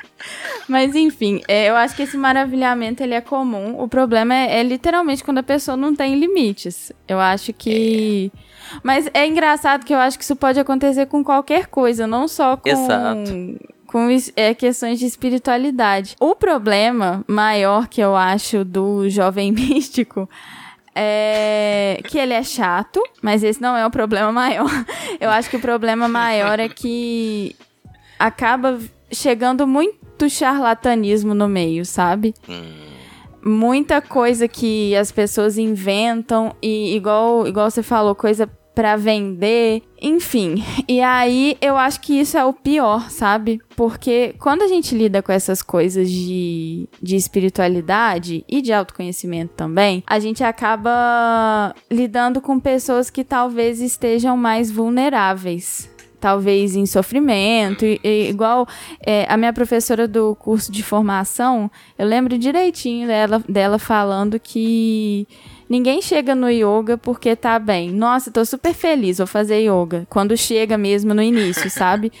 [0.66, 3.78] Mas enfim, é, eu acho que esse maravilhamento ele é comum.
[3.78, 6.92] O problema é, é, literalmente quando a pessoa não tem limites.
[7.06, 8.32] Eu acho que.
[8.34, 8.38] É.
[8.82, 12.56] Mas é engraçado que eu acho que isso pode acontecer com qualquer coisa, não só
[12.56, 12.68] com.
[12.68, 16.16] Exato com é, questões de espiritualidade.
[16.18, 20.28] O problema maior que eu acho do jovem místico
[20.92, 24.68] é que ele é chato, mas esse não é o problema maior.
[25.20, 27.54] Eu acho que o problema maior é que
[28.18, 28.80] acaba
[29.12, 32.34] chegando muito charlatanismo no meio, sabe?
[33.44, 40.64] Muita coisa que as pessoas inventam e igual igual você falou, coisa para vender, enfim.
[40.88, 43.60] E aí eu acho que isso é o pior, sabe?
[43.76, 50.02] Porque quando a gente lida com essas coisas de, de espiritualidade e de autoconhecimento também,
[50.06, 55.92] a gente acaba lidando com pessoas que talvez estejam mais vulneráveis
[56.24, 58.66] talvez em sofrimento, e, e, igual
[59.04, 65.28] é, a minha professora do curso de formação, eu lembro direitinho dela, dela falando que
[65.68, 67.90] Ninguém chega no yoga porque tá bem.
[67.90, 70.06] Nossa, tô super feliz, vou fazer yoga.
[70.08, 72.12] Quando chega mesmo no início, sabe?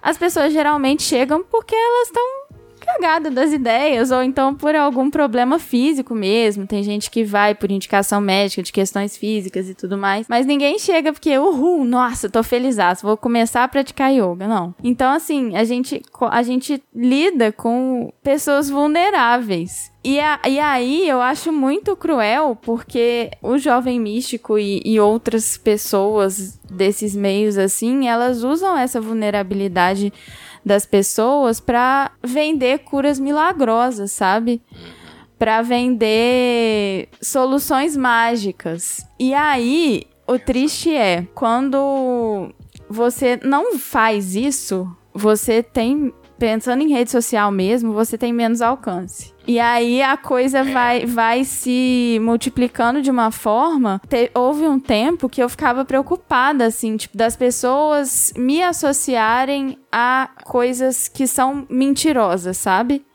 [0.00, 2.42] As pessoas geralmente chegam porque elas estão
[2.82, 6.66] cagada das ideias, ou então por algum problema físico mesmo.
[6.66, 10.26] Tem gente que vai por indicação médica de questões físicas e tudo mais.
[10.28, 14.48] Mas ninguém chega porque, uhul, nossa, tô feliz, vou começar a praticar yoga.
[14.48, 14.74] Não.
[14.82, 19.91] Então, assim, a gente, a gente lida com pessoas vulneráveis.
[20.04, 25.56] E, a, e aí eu acho muito cruel porque o jovem místico e, e outras
[25.56, 30.12] pessoas desses meios assim, elas usam essa vulnerabilidade
[30.64, 34.60] das pessoas para vender curas milagrosas, sabe?
[35.38, 39.06] Para vender soluções mágicas.
[39.18, 42.52] E aí, o triste é, quando
[42.88, 46.12] você não faz isso, você tem
[46.42, 49.32] pensando em rede social mesmo, você tem menos alcance.
[49.46, 54.00] E aí a coisa vai, vai se multiplicando de uma forma.
[54.08, 60.30] Te, houve um tempo que eu ficava preocupada, assim, tipo, das pessoas me associarem a
[60.42, 63.06] coisas que são mentirosas, sabe?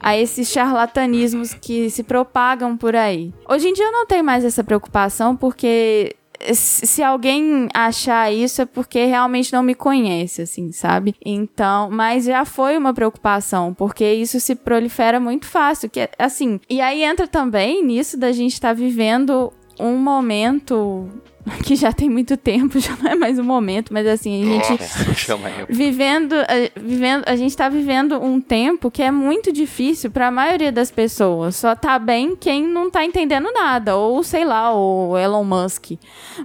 [0.00, 3.34] a esses charlatanismos que se propagam por aí.
[3.48, 6.14] Hoje em dia eu não tenho mais essa preocupação porque
[6.54, 11.14] se alguém achar isso é porque realmente não me conhece, assim, sabe?
[11.24, 16.80] Então, mas já foi uma preocupação, porque isso se prolifera muito fácil, que assim, e
[16.80, 21.08] aí entra também nisso da gente estar tá vivendo um momento
[21.64, 24.70] que já tem muito tempo, já não é mais um momento, mas assim, a gente
[24.70, 30.28] Nossa, vivendo, a, vivendo, a gente tá vivendo um tempo que é muito difícil para
[30.28, 31.56] a maioria das pessoas.
[31.56, 35.92] Só tá bem quem não tá entendendo nada, ou sei lá, o Elon Musk.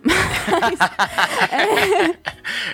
[0.03, 0.79] Mas,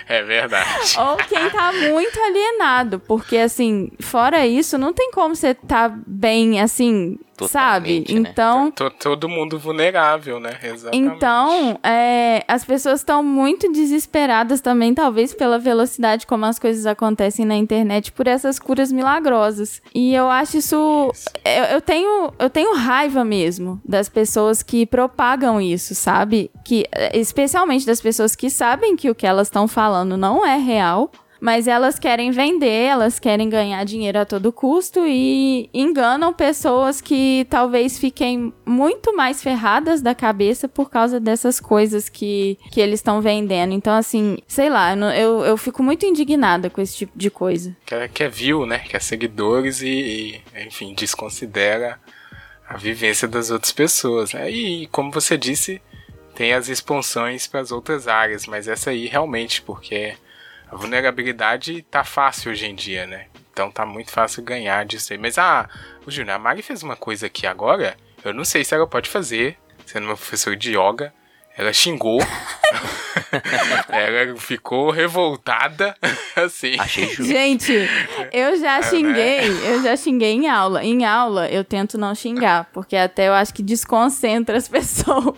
[0.08, 0.18] é...
[0.18, 0.96] é verdade.
[0.98, 6.60] Ou quem tá muito alienado, porque assim, fora isso, não tem como você tá bem
[6.60, 8.00] assim sabe?
[8.00, 8.04] Né?
[8.08, 8.72] Então.
[8.98, 10.56] Todo mundo vulnerável, né?
[10.62, 11.16] Exatamente.
[11.16, 17.44] Então, é, as pessoas estão muito desesperadas também, talvez pela velocidade como as coisas acontecem
[17.44, 19.82] na internet, por essas curas milagrosas.
[19.94, 21.10] E eu acho isso.
[21.12, 21.30] isso.
[21.44, 26.50] Eu, eu, tenho, eu tenho raiva mesmo das pessoas que propagam isso, sabe?
[26.64, 31.10] Que, especialmente das pessoas que sabem que o que elas estão falando não é real
[31.40, 37.46] mas elas querem vender, elas querem ganhar dinheiro a todo custo e enganam pessoas que
[37.48, 43.20] talvez fiquem muito mais ferradas da cabeça por causa dessas coisas que, que eles estão
[43.20, 43.72] vendendo.
[43.72, 47.74] Então, assim, sei lá, eu, eu fico muito indignada com esse tipo de coisa.
[47.86, 48.80] Quer, quer view, né?
[48.80, 51.98] Quer seguidores e, e enfim, desconsidera
[52.68, 54.34] a vivência das outras pessoas.
[54.34, 54.50] Né?
[54.50, 55.80] E, como você disse,
[56.34, 60.14] tem as expansões para as outras áreas, mas essa aí realmente, porque
[60.70, 63.26] a vulnerabilidade tá fácil hoje em dia, né?
[63.52, 65.18] Então tá muito fácil ganhar disso aí.
[65.18, 65.68] Mas ah,
[66.06, 67.96] o Júnior, a Mari fez uma coisa aqui agora.
[68.24, 71.12] Eu não sei se ela pode fazer, sendo uma professora de yoga.
[71.56, 72.20] Ela xingou.
[73.88, 75.96] ela ficou revoltada,
[76.36, 76.76] assim.
[76.78, 77.24] Achei justo.
[77.24, 77.72] Gente,
[78.32, 79.72] eu já é, xinguei, né?
[79.72, 80.84] eu já xinguei em aula.
[80.84, 85.34] Em aula, eu tento não xingar, porque até eu acho que desconcentra as pessoas.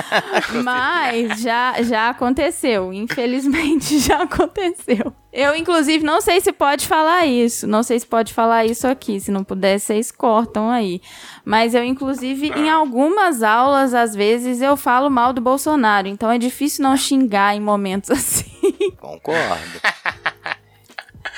[0.62, 5.12] Mas já, já aconteceu, infelizmente já aconteceu.
[5.36, 7.66] Eu, inclusive, não sei se pode falar isso.
[7.66, 9.20] Não sei se pode falar isso aqui.
[9.20, 10.98] Se não puder, vocês cortam aí.
[11.46, 16.08] Mas eu, inclusive, em algumas aulas, às vezes, eu falo mal do Bolsonaro.
[16.08, 18.50] Então é difícil não xingar em momentos assim.
[18.98, 19.80] Concordo.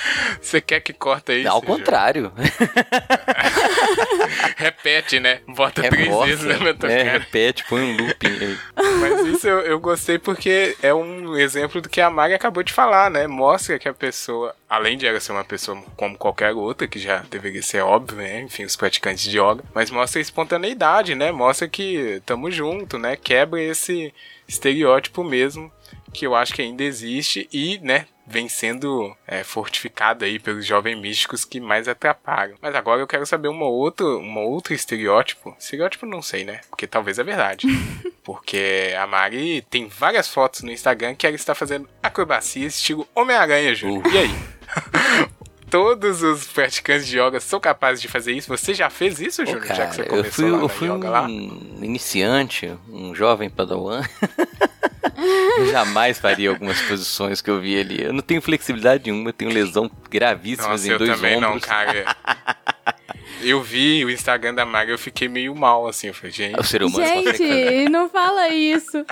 [0.41, 1.49] Você quer que corta isso?
[1.49, 2.33] Ao contrário.
[4.57, 5.41] repete, né?
[5.47, 8.59] Bota três vezes na minha é, repete, põe um looping aí.
[9.01, 12.73] Mas isso eu, eu gostei porque é um exemplo do que a Mari acabou de
[12.73, 13.27] falar, né?
[13.27, 17.19] Mostra que a pessoa, além de ela ser uma pessoa como qualquer outra, que já
[17.31, 18.41] deveria ser óbvio, né?
[18.41, 21.33] Enfim, os praticantes de yoga, mas mostra a espontaneidade, né?
[21.33, 23.17] Mostra que tamo junto, né?
[23.17, 24.13] Quebra esse
[24.47, 25.71] estereótipo mesmo
[26.13, 31.01] que eu acho que ainda existe e, né, vem sendo é, fortificado aí pelos jovens
[31.01, 32.59] místicos que mais atrapalham.
[32.61, 35.57] Mas agora eu quero saber uma outra, uma outra estereótipo.
[35.59, 36.61] Estereótipo não sei, né?
[36.69, 37.67] Porque talvez é verdade.
[38.23, 43.75] Porque a Mari tem várias fotos no Instagram que ela está fazendo acrobacia estilo Homem-Aranha,
[43.75, 44.07] Júnior.
[44.07, 44.11] Uh.
[44.11, 44.31] E aí?
[45.71, 48.49] todos os praticantes de yoga são capazes de fazer isso.
[48.49, 49.67] Você já fez isso, Júnior?
[49.67, 51.29] Já que você começou eu fui, lá eu fui um lá?
[51.81, 54.03] iniciante, um jovem padawan.
[55.19, 58.03] eu jamais faria algumas posições que eu vi ali.
[58.03, 61.09] Eu não tenho flexibilidade nenhuma, eu tenho lesão gravíssima em dois ombros.
[61.09, 62.05] eu também não, cara.
[63.41, 66.09] Eu vi o Instagram da Mari, eu fiquei meio mal, assim.
[66.09, 66.59] Eu falei, gente.
[66.59, 69.05] O ser humano gente, não fala isso.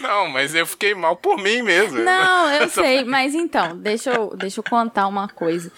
[0.00, 1.98] Não, mas eu fiquei mal por mim mesmo.
[2.00, 5.70] Não, eu sei, mas então, deixa eu, deixa eu contar uma coisa.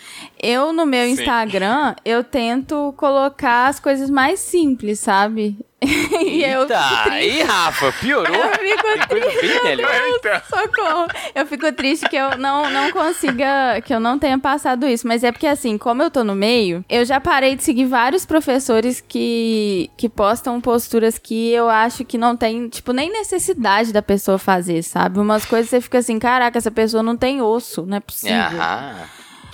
[0.43, 1.13] Eu, no meu Sim.
[1.13, 5.57] Instagram, eu tento colocar as coisas mais simples, sabe?
[5.83, 6.67] e eu
[7.11, 8.35] aí, Rafa, piorou.
[8.35, 10.49] Eu fico triste.
[10.49, 11.07] Socorro.
[11.35, 15.07] Eu fico triste que eu não, não consiga, que eu não tenha passado isso.
[15.07, 18.25] Mas é porque, assim, como eu tô no meio, eu já parei de seguir vários
[18.25, 24.03] professores que, que postam posturas que eu acho que não tem, tipo, nem necessidade da
[24.03, 25.19] pessoa fazer, sabe?
[25.19, 28.61] Umas coisas você fica assim, caraca, essa pessoa não tem osso, não é possível.
[28.61, 29.05] Ah.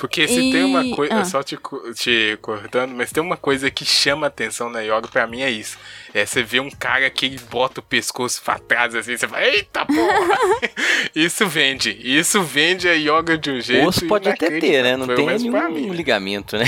[0.02, 0.50] Porque se e...
[0.50, 1.24] tem uma coisa, ah.
[1.24, 1.56] só te,
[1.94, 5.78] te cortando, mas tem uma coisa que chama atenção na yoga, pra mim é isso.
[6.12, 9.44] É você vê um cara que ele bota o pescoço pra trás assim, você fala,
[9.44, 10.38] eita porra!
[11.14, 11.96] isso vende.
[12.02, 13.86] Isso vende a yoga de um jeito.
[13.86, 14.96] Osso pode até ter, né?
[14.96, 15.94] Não tem nenhum mim, né?
[15.94, 16.64] ligamento, né?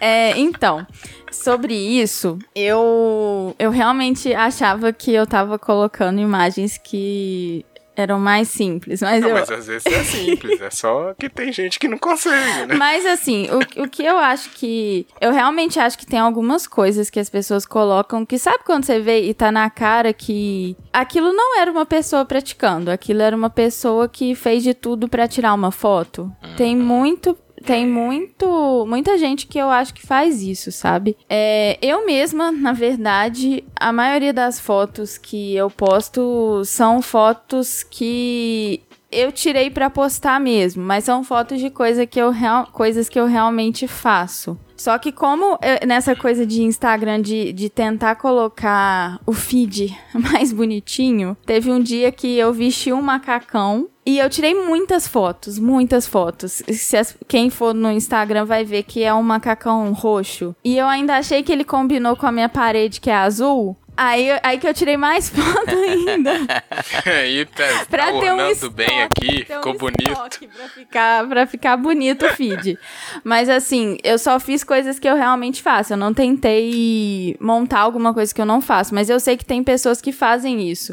[0.00, 0.32] É.
[0.34, 0.84] é, então.
[1.30, 7.64] Sobre isso, eu, eu realmente achava que eu tava colocando imagens que
[7.96, 9.00] eram mais simples.
[9.02, 9.34] Mas, não, eu...
[9.34, 12.74] mas às vezes é simples, é só que tem gente que não consegue, né?
[12.76, 15.06] Mas assim, o, o que eu acho que.
[15.20, 19.00] Eu realmente acho que tem algumas coisas que as pessoas colocam que sabe quando você
[19.00, 23.50] vê e tá na cara que aquilo não era uma pessoa praticando, aquilo era uma
[23.50, 26.22] pessoa que fez de tudo para tirar uma foto.
[26.42, 26.56] Uhum.
[26.56, 27.36] Tem muito
[27.70, 31.16] tem muito, muita gente que eu acho que faz isso, sabe?
[31.28, 38.82] É, eu mesma, na verdade, a maioria das fotos que eu posto são fotos que
[39.08, 43.20] eu tirei para postar mesmo, mas são fotos de coisa que eu real, coisas que
[43.20, 44.58] eu realmente faço.
[44.76, 49.96] Só que como eu, nessa coisa de Instagram de, de tentar colocar o feed
[50.32, 55.56] mais bonitinho, teve um dia que eu vesti um macacão e eu tirei muitas fotos,
[55.56, 56.64] muitas fotos.
[56.68, 60.52] As, quem for no Instagram vai ver que é um macacão roxo.
[60.64, 63.76] E eu ainda achei que ele combinou com a minha parede, que é azul.
[63.96, 66.32] Aí, aí que eu tirei mais foto ainda.
[67.06, 70.48] aí tá, pra tá ter um estoque, bem aqui, ficou um bonito.
[70.56, 72.76] Pra ficar, pra ficar bonito o feed.
[73.22, 75.92] Mas assim, eu só fiz coisas que eu realmente faço.
[75.92, 78.92] Eu não tentei montar alguma coisa que eu não faço.
[78.92, 80.92] Mas eu sei que tem pessoas que fazem isso.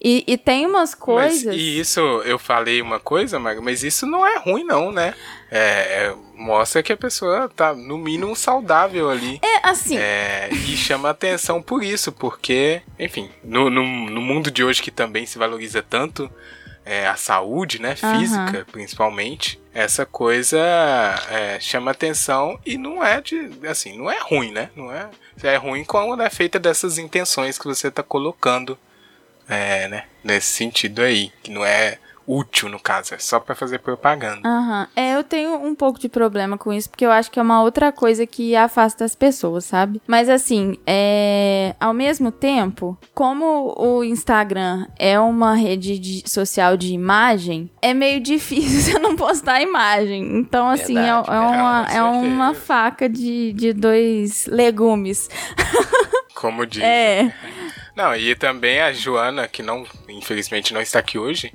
[0.00, 1.44] E, e tem umas coisas.
[1.44, 5.14] Mas, e isso, eu falei uma coisa, mas isso não é ruim, não, né?
[5.50, 9.40] É, é, mostra que a pessoa tá, no mínimo, saudável ali.
[9.42, 9.96] É, assim.
[9.96, 14.90] É, e chama atenção por isso, porque, enfim, no, no, no mundo de hoje que
[14.90, 16.30] também se valoriza tanto
[16.86, 18.64] é, a saúde, né, física, uhum.
[18.70, 20.56] principalmente, essa coisa
[21.28, 24.70] é, chama atenção e não é de, assim, não é ruim, né?
[24.76, 25.10] Não é,
[25.42, 28.78] é ruim quando é feita dessas intenções que você tá colocando,
[29.48, 33.78] é, né, nesse sentido aí, que não é útil, no caso, é só para fazer
[33.78, 34.40] propaganda.
[34.46, 34.80] Aham.
[34.80, 34.86] Uhum.
[34.96, 37.62] É, eu tenho um pouco de problema com isso, porque eu acho que é uma
[37.62, 40.02] outra coisa que afasta as pessoas, sabe?
[40.06, 41.74] Mas assim, é...
[41.78, 46.28] ao mesmo tempo, como o Instagram é uma rede de...
[46.28, 50.38] social de imagem, é meio difícil você não postar imagem.
[50.38, 55.30] Então, assim, é, é, é, uma, é uma faca de, de dois legumes.
[56.34, 56.82] Como diz.
[56.82, 57.32] É.
[57.96, 61.52] Não, e também a Joana, que não, infelizmente não está aqui hoje,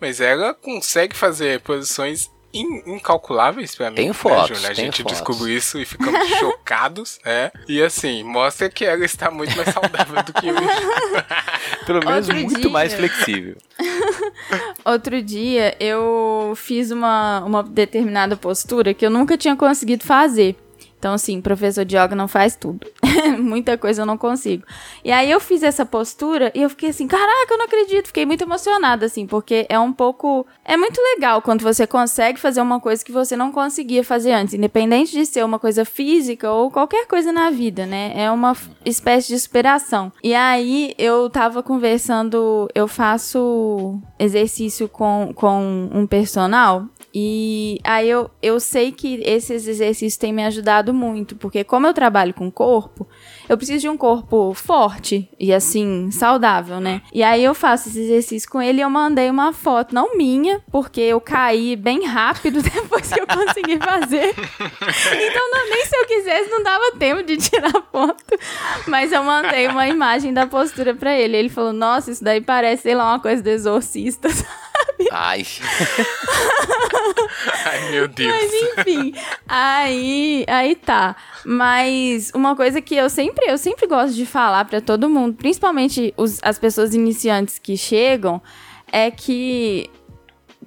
[0.00, 3.96] mas ela consegue fazer posições in, incalculáveis pra mim.
[3.96, 5.18] Tem né, fotos, né, A gente fotos.
[5.18, 7.50] descobriu isso e ficamos chocados, é.
[7.68, 10.54] E assim, mostra que ela está muito mais saudável do que eu.
[11.86, 12.70] Pelo menos Outro muito dia...
[12.70, 13.56] mais flexível.
[14.84, 20.56] Outro dia eu fiz uma, uma determinada postura que eu nunca tinha conseguido fazer.
[21.00, 22.86] Então, assim, professor de yoga não faz tudo.
[23.40, 24.64] Muita coisa eu não consigo.
[25.02, 28.08] E aí eu fiz essa postura e eu fiquei assim, caraca, eu não acredito.
[28.08, 30.46] Fiquei muito emocionada, assim, porque é um pouco.
[30.62, 34.52] É muito legal quando você consegue fazer uma coisa que você não conseguia fazer antes,
[34.52, 38.12] independente de ser uma coisa física ou qualquer coisa na vida, né?
[38.14, 40.12] É uma espécie de superação.
[40.22, 48.30] E aí eu tava conversando, eu faço exercício com, com um personal e aí eu,
[48.40, 53.06] eu sei que esses exercícios têm me ajudado muito, porque como eu trabalho com corpo,
[53.48, 57.02] eu preciso de um corpo forte e assim, saudável, né?
[57.12, 60.60] E aí eu faço esse exercício com ele e eu mandei uma foto, não minha,
[60.70, 64.28] porque eu caí bem rápido depois que eu consegui fazer.
[64.30, 68.38] Então não, nem se eu quisesse não dava tempo de tirar foto.
[68.86, 71.36] Mas eu mandei uma imagem da postura para ele.
[71.36, 74.28] Ele falou: "Nossa, isso daí parece, sei lá, uma coisa do exorcista".
[74.86, 75.08] Sabe?
[75.10, 75.46] Ai.
[77.64, 78.32] Ai, meu Deus.
[78.32, 79.14] Mas enfim,
[79.48, 81.16] aí, aí tá.
[81.44, 86.14] Mas uma coisa que eu sempre, eu sempre gosto de falar para todo mundo, principalmente
[86.16, 88.40] os, as pessoas iniciantes que chegam,
[88.92, 89.90] é que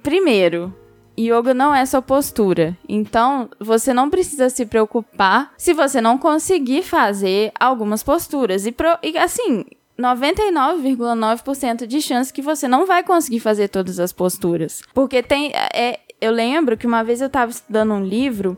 [0.02, 0.74] primeiro,
[1.18, 2.76] yoga não é só postura.
[2.88, 8.66] Então, você não precisa se preocupar se você não conseguir fazer algumas posturas.
[8.66, 9.64] E, pro, e assim,
[9.98, 14.82] 99,9% de chance que você não vai conseguir fazer todas as posturas.
[14.92, 15.52] Porque tem.
[15.54, 18.56] É, eu lembro que uma vez eu estava estudando um livro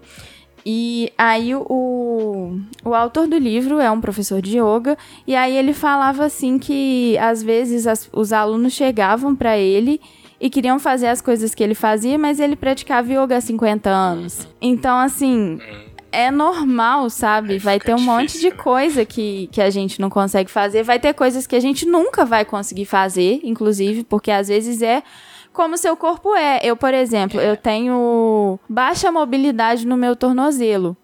[0.64, 5.72] e aí o, o autor do livro é um professor de yoga e aí ele
[5.72, 10.01] falava assim que às vezes as, os alunos chegavam para ele
[10.41, 14.49] e queriam fazer as coisas que ele fazia, mas ele praticava yoga há 50 anos.
[14.61, 15.61] Então assim,
[16.11, 17.59] é normal, sabe?
[17.59, 18.57] Vai ter um difícil, monte de né?
[18.57, 22.24] coisa que, que a gente não consegue fazer, vai ter coisas que a gente nunca
[22.24, 25.02] vai conseguir fazer, inclusive, porque às vezes é
[25.52, 26.61] como seu corpo é.
[26.62, 30.96] Eu, por exemplo, eu tenho baixa mobilidade no meu tornozelo.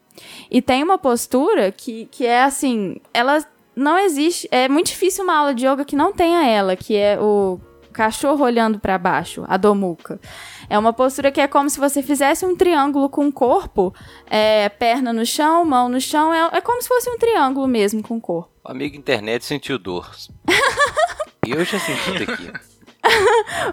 [0.50, 3.42] E tem uma postura que, que é assim, ela
[3.74, 7.18] não existe, é muito difícil uma aula de yoga que não tenha ela, que é
[7.18, 7.58] o
[7.92, 10.20] cachorro olhando para baixo, a domuca.
[10.72, 13.94] É uma postura que é como se você fizesse um triângulo com o corpo,
[14.26, 18.02] é, perna no chão, mão no chão, é, é como se fosse um triângulo mesmo
[18.02, 18.50] com o corpo.
[18.64, 20.10] O amigo internet sentiu dor.
[21.46, 22.50] e eu já senti aqui.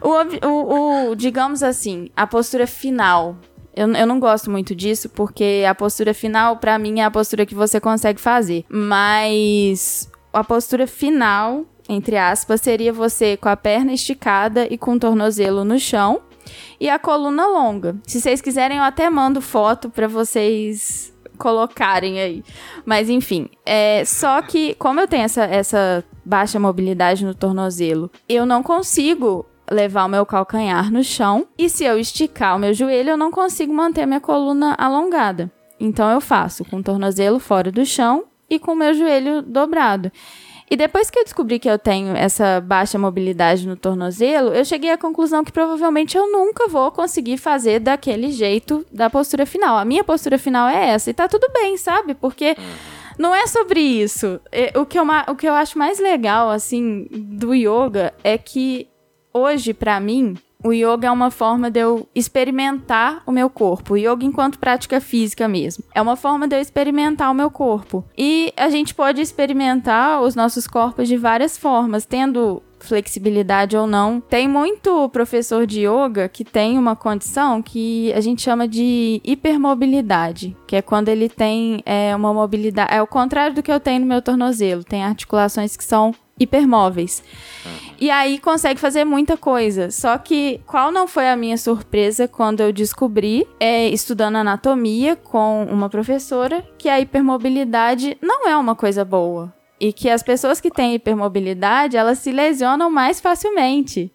[0.03, 3.37] o, o, o, digamos assim, a postura final.
[3.73, 7.45] Eu, eu não gosto muito disso, porque a postura final, para mim, é a postura
[7.45, 8.65] que você consegue fazer.
[8.67, 14.99] Mas a postura final, entre aspas, seria você com a perna esticada e com o
[14.99, 16.27] tornozelo no chão
[16.79, 17.97] e a coluna longa.
[18.05, 22.43] Se vocês quiserem, eu até mando foto para vocês colocarem aí.
[22.85, 28.45] Mas enfim, é só que como eu tenho essa, essa baixa mobilidade no tornozelo, eu
[28.45, 33.11] não consigo levar o meu calcanhar no chão e se eu esticar o meu joelho,
[33.11, 35.51] eu não consigo manter minha coluna alongada.
[35.79, 40.11] Então eu faço com o tornozelo fora do chão e com o meu joelho dobrado.
[40.71, 44.91] E depois que eu descobri que eu tenho essa baixa mobilidade no tornozelo, eu cheguei
[44.91, 49.77] à conclusão que provavelmente eu nunca vou conseguir fazer daquele jeito da postura final.
[49.77, 51.09] A minha postura final é essa.
[51.09, 52.13] E tá tudo bem, sabe?
[52.13, 52.55] Porque
[53.17, 54.39] não é sobre isso.
[54.75, 58.87] O que eu, o que eu acho mais legal, assim, do yoga é que
[59.33, 63.93] hoje, para mim, o yoga é uma forma de eu experimentar o meu corpo.
[63.93, 65.83] O yoga enquanto prática física mesmo.
[65.95, 68.03] É uma forma de eu experimentar o meu corpo.
[68.17, 74.19] E a gente pode experimentar os nossos corpos de várias formas, tendo flexibilidade ou não.
[74.21, 80.55] Tem muito professor de yoga que tem uma condição que a gente chama de hipermobilidade,
[80.67, 82.93] que é quando ele tem é, uma mobilidade.
[82.93, 84.83] É o contrário do que eu tenho no meu tornozelo.
[84.83, 87.23] Tem articulações que são hipermóveis.
[87.99, 89.91] E aí consegue fazer muita coisa.
[89.91, 95.65] Só que qual não foi a minha surpresa quando eu descobri, é, estudando anatomia com
[95.65, 99.53] uma professora, que a hipermobilidade não é uma coisa boa.
[99.79, 104.11] E que as pessoas que têm hipermobilidade, elas se lesionam mais facilmente.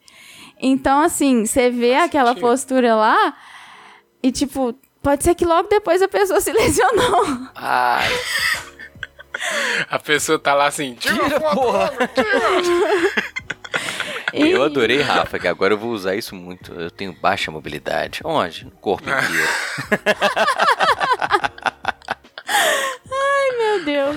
[0.60, 3.34] Então, assim, você vê aquela postura lá
[4.22, 7.48] e, tipo, pode ser que logo depois a pessoa se lesionou.
[7.54, 8.08] Ai.
[9.90, 13.34] A pessoa tá lá assim, tira, tira porra, tira.
[14.32, 16.72] Eu adorei, Rafa, que agora eu vou usar isso muito.
[16.72, 18.20] Eu tenho baixa mobilidade.
[18.24, 18.64] Onde?
[18.64, 19.48] No corpo inteiro.
[22.46, 24.16] Ai, meu Deus.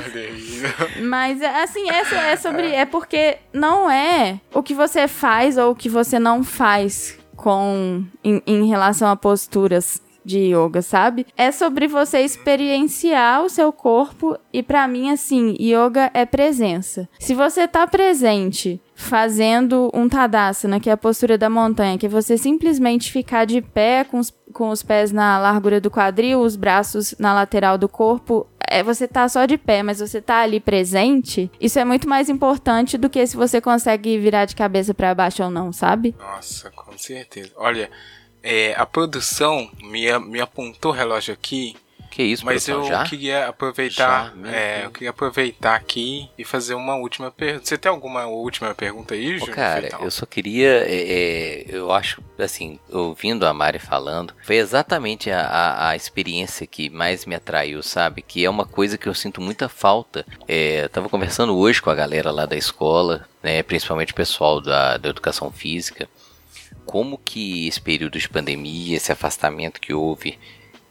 [1.02, 2.72] Mas, assim, essa é sobre.
[2.74, 8.04] É porque não é o que você faz ou o que você não faz com
[8.24, 11.26] em, em relação a posturas de yoga, sabe?
[11.38, 17.08] É sobre você experienciar o seu corpo e para mim assim, yoga é presença.
[17.18, 22.10] Se você tá presente fazendo um tadasana, que é a postura da montanha, que é
[22.10, 26.58] você simplesmente ficar de pé com os, com os pés na largura do quadril, os
[26.58, 30.60] braços na lateral do corpo, é você tá só de pé, mas você tá ali
[30.60, 35.16] presente, isso é muito mais importante do que se você consegue virar de cabeça para
[35.16, 36.14] baixo ou não, sabe?
[36.20, 37.52] Nossa, com certeza.
[37.56, 37.90] Olha,
[38.48, 41.76] é, a produção me, me apontou o relógio aqui.
[42.10, 43.04] Que isso, Mas produção, eu já?
[43.04, 44.50] queria aproveitar, já?
[44.50, 47.66] É, eu queria aproveitar aqui e fazer uma última pergunta.
[47.66, 49.54] Você tem alguma última pergunta aí, Júlio?
[49.54, 55.30] Cara, eu só queria, é, é, eu acho, assim, ouvindo a Mari falando, foi exatamente
[55.30, 58.22] a, a, a, experiência que mais me atraiu, sabe?
[58.22, 60.26] Que é uma coisa que eu sinto muita falta.
[60.48, 64.62] É, eu tava conversando hoje com a galera lá da escola, né, principalmente o pessoal
[64.62, 66.10] da, da educação física,
[66.88, 70.40] como que esse período de pandemia, esse afastamento que houve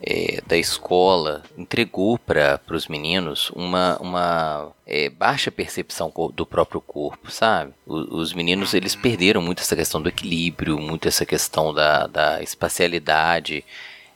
[0.01, 7.31] é, da escola entregou para os meninos uma, uma é, baixa percepção do próprio corpo,
[7.31, 7.73] sabe?
[7.87, 12.43] O, os meninos eles perderam muito essa questão do equilíbrio, muito essa questão da, da
[12.43, 13.65] espacialidade,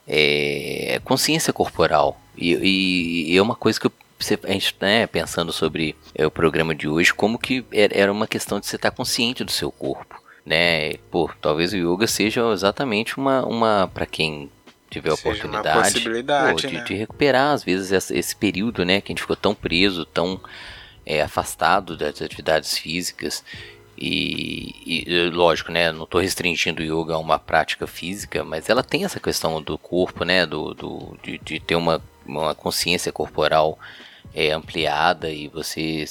[0.07, 2.21] é, consciência corporal.
[2.37, 3.91] E, e, é uma coisa que eu
[4.43, 8.59] a gente né, pensando sobre é, o programa de hoje, como que era uma questão
[8.59, 10.93] de você estar consciente do seu corpo né?
[11.09, 14.49] Pô, talvez o yoga seja exatamente uma, uma para quem
[14.89, 16.83] tiver seja oportunidade pô, de, né?
[16.83, 20.39] de, recuperar às vezes esse, esse, período, né, que a gente ficou tão preso, tão
[21.05, 23.43] é, afastado das atividades físicas.
[23.97, 28.83] E, e, lógico, né, não estou restringindo o yoga a uma prática física, mas ela
[28.83, 33.77] tem essa questão do corpo, né, do, do de, de ter uma, uma consciência corporal
[34.33, 36.03] é, ampliada e você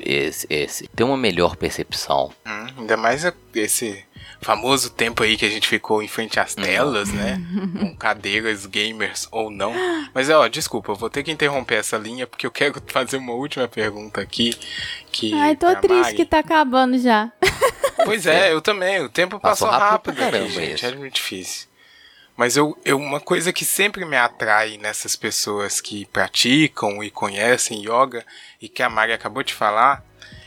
[0.00, 2.32] esse, esse, ter uma melhor percepção.
[2.46, 3.24] Hum, ainda mais
[3.54, 4.04] esse
[4.40, 7.40] famoso tempo aí que a gente ficou em frente às telas, né?
[7.78, 9.72] Com cadeiras gamers ou não.
[10.14, 13.32] Mas, ó, desculpa, eu vou ter que interromper essa linha porque eu quero fazer uma
[13.32, 14.56] última pergunta aqui.
[15.10, 16.16] Que Ai, tô triste Mari...
[16.16, 17.30] que tá acabando já.
[18.04, 19.00] Pois é, eu também.
[19.00, 20.86] O tempo passou, passou rápido, rápido caramba, gente.
[20.86, 21.67] É muito difícil.
[22.38, 27.82] Mas eu, eu, uma coisa que sempre me atrai nessas pessoas que praticam e conhecem
[27.82, 28.24] yoga,
[28.62, 30.04] e que a Mari acabou de falar,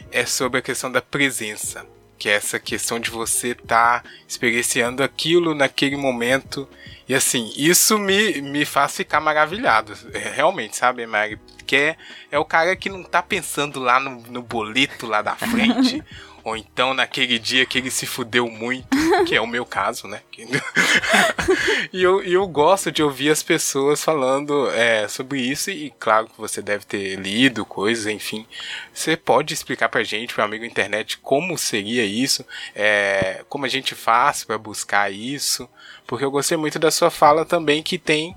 [0.10, 1.86] é sobre a questão da presença.
[2.18, 6.66] Que é essa questão de você estar tá experienciando aquilo naquele momento.
[7.10, 9.92] E assim, isso me, me faz ficar maravilhado.
[10.14, 11.36] É, realmente, sabe, Mari?
[11.58, 11.98] Porque é,
[12.32, 16.02] é o cara que não tá pensando lá no, no boleto lá da frente.
[16.44, 18.88] Ou então naquele dia que ele se fudeu muito,
[19.28, 20.22] que é o meu caso, né?
[21.94, 26.38] e eu, eu gosto de ouvir as pessoas falando é, sobre isso, e claro que
[26.38, 28.46] você deve ter lido coisas, enfim.
[28.94, 33.94] Você pode explicar pra gente, pro amigo internet, como seria isso, é, como a gente
[33.94, 35.70] faz para buscar isso,
[36.08, 38.36] porque eu gostei muito da sua fala também, que tem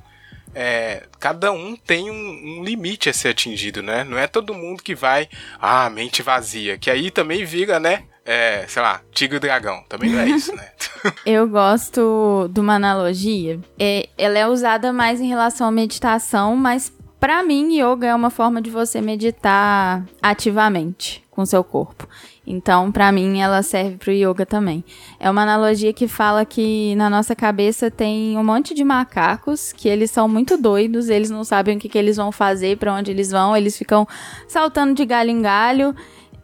[0.54, 2.14] é, cada um tem um,
[2.60, 4.04] um, limite a ser atingido, né?
[4.04, 5.28] Não é todo mundo que vai,
[5.60, 8.04] ah, mente vazia, que aí também vira, né?
[8.24, 9.84] é, sei lá, tigre e dragão.
[9.88, 10.70] Também não é isso, né?
[11.26, 13.60] Eu gosto de uma analogia.
[13.78, 18.30] É, ela é usada mais em relação à meditação, mas para mim, yoga é uma
[18.30, 22.08] forma de você meditar ativamente com seu corpo.
[22.46, 24.84] Então, para mim, ela serve para o yoga também.
[25.18, 29.88] É uma analogia que fala que na nossa cabeça tem um monte de macacos que
[29.88, 33.10] eles são muito doidos, eles não sabem o que, que eles vão fazer, para onde
[33.10, 34.06] eles vão, eles ficam
[34.46, 35.94] saltando de galho em galho.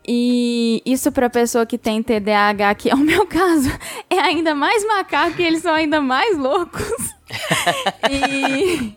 [0.09, 3.71] E isso para pessoa que tem TDAH, que é o meu caso,
[4.09, 7.15] é ainda mais macaco e eles são ainda mais loucos.
[8.11, 8.95] e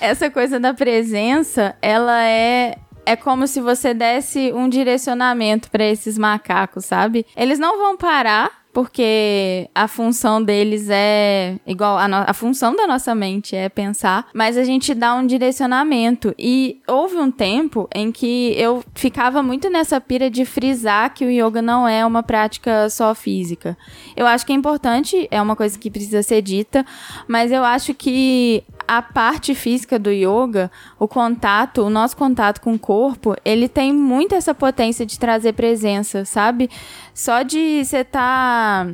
[0.00, 6.18] essa coisa da presença, ela é é como se você desse um direcionamento para esses
[6.18, 7.24] macacos, sabe?
[7.36, 13.14] Eles não vão parar porque a função deles é igual a, a, função da nossa
[13.14, 16.34] mente é pensar, mas a gente dá um direcionamento.
[16.38, 21.30] E houve um tempo em que eu ficava muito nessa pira de frisar que o
[21.30, 23.78] yoga não é uma prática só física.
[24.14, 26.84] Eu acho que é importante, é uma coisa que precisa ser dita,
[27.26, 32.74] mas eu acho que a parte física do yoga, o contato, o nosso contato com
[32.74, 36.70] o corpo, ele tem muito essa potência de trazer presença, sabe?
[37.14, 38.86] Só de você tá.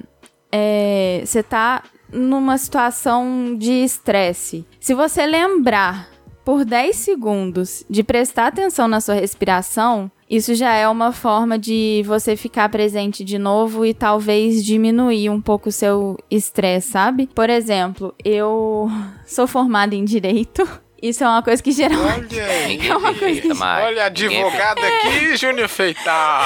[0.51, 1.82] É, você tá
[2.12, 4.66] numa situação de estresse.
[4.78, 6.09] Se você lembrar
[6.45, 12.02] por 10 segundos de prestar atenção na sua respiração, isso já é uma forma de
[12.06, 17.28] você ficar presente de novo e talvez diminuir um pouco o seu estresse, sabe?
[17.34, 18.88] Por exemplo, eu
[19.26, 20.66] sou formada em direito.
[21.02, 22.34] Isso é uma coisa que geralmente.
[22.34, 23.52] Olha, aí, é uma coisa que...
[23.52, 26.44] Olha, advogada aqui, Júnior Feital.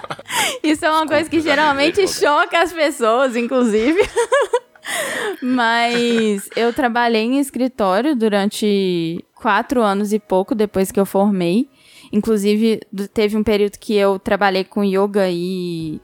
[0.64, 4.00] Isso é uma coisa que geralmente choca as pessoas, inclusive.
[5.42, 11.68] Mas eu trabalhei em escritório durante quatro anos e pouco depois que eu formei.
[12.12, 12.80] Inclusive,
[13.14, 16.00] teve um período que eu trabalhei com yoga e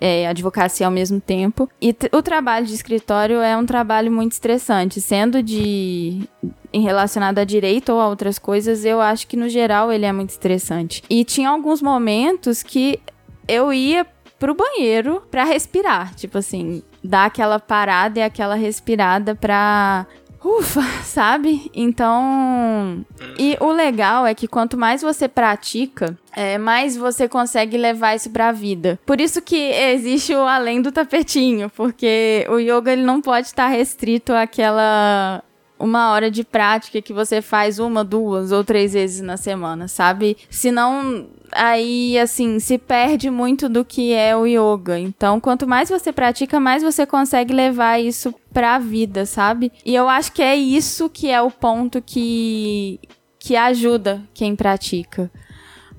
[0.00, 1.68] é, advocacia ao mesmo tempo.
[1.80, 6.28] E o trabalho de escritório é um trabalho muito estressante, sendo de
[6.72, 10.12] em relacionado a direito ou a outras coisas, eu acho que no geral ele é
[10.12, 11.02] muito estressante.
[11.08, 13.00] E tinha alguns momentos que
[13.48, 14.06] eu ia
[14.38, 20.06] pro banheiro para respirar, tipo assim, dar aquela parada e aquela respirada pra
[20.46, 21.70] ufa, sabe?
[21.74, 23.04] Então.
[23.38, 28.30] E o legal é que quanto mais você pratica, é, mais você consegue levar isso
[28.30, 28.98] pra vida.
[29.04, 33.66] Por isso que existe o além do tapetinho, porque o yoga ele não pode estar
[33.68, 35.42] restrito àquela
[35.78, 40.36] uma hora de prática que você faz uma, duas ou três vezes na semana, sabe?
[40.50, 44.98] Senão, aí, assim, se perde muito do que é o yoga.
[44.98, 49.72] Então, quanto mais você pratica, mais você consegue levar isso pra vida, sabe?
[49.84, 52.98] E eu acho que é isso que é o ponto que,
[53.38, 55.30] que ajuda quem pratica.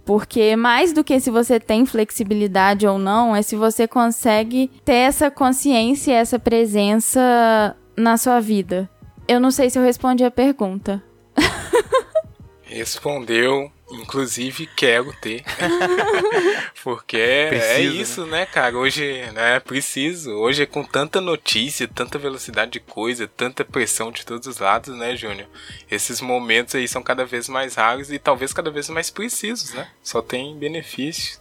[0.05, 4.93] Porque mais do que se você tem flexibilidade ou não, é se você consegue ter
[4.93, 8.89] essa consciência, essa presença na sua vida.
[9.27, 11.03] Eu não sei se eu respondi a pergunta.
[12.63, 15.43] Respondeu, inclusive quero ter.
[16.83, 18.39] Porque é Preciso, é isso, né?
[18.39, 18.77] né, cara?
[18.77, 20.31] Hoje, né, preciso.
[20.31, 24.95] Hoje é com tanta notícia, tanta velocidade de coisa, tanta pressão de todos os lados,
[24.95, 25.47] né, Júnior?
[25.89, 29.89] Esses momentos aí são cada vez mais raros e talvez cada vez mais precisos, né?
[30.03, 31.39] Só tem benefícios.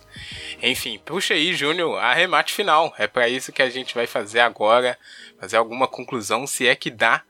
[0.62, 2.92] Enfim, puxa aí, Júnior, arremate final.
[2.98, 4.98] É para isso que a gente vai fazer agora,
[5.38, 7.22] fazer alguma conclusão, se é que dá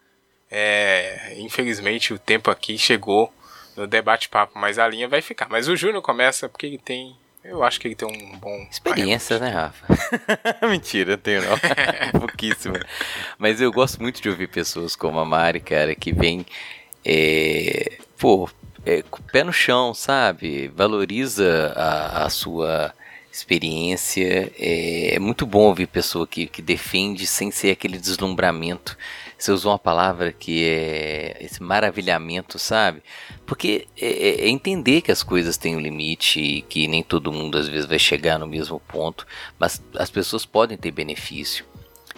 [0.58, 3.30] é, infelizmente o tempo aqui chegou
[3.76, 5.50] no debate-papo, mas a linha vai ficar.
[5.50, 7.14] Mas o Júnior começa porque ele tem.
[7.44, 8.66] Eu acho que ele tem um bom.
[8.70, 9.86] Experiência, né, Rafa?
[10.66, 11.58] Mentira, eu tenho não.
[12.18, 12.74] Pouquíssimo.
[13.38, 16.46] Mas eu gosto muito de ouvir pessoas como a Mari, cara, que vem.
[17.04, 18.48] É, pô,
[18.86, 20.68] é, com o pé no chão, sabe?
[20.68, 22.94] Valoriza a, a sua
[23.30, 24.50] experiência.
[24.58, 28.96] É, é, muito bom ouvir pessoa que, que defende sem ser aquele deslumbramento
[29.38, 33.02] você usou uma palavra que é esse maravilhamento, sabe?
[33.44, 37.32] Porque é, é, é, entender que as coisas têm um limite e que nem todo
[37.32, 39.26] mundo às vezes vai chegar no mesmo ponto,
[39.58, 41.66] mas as pessoas podem ter benefício,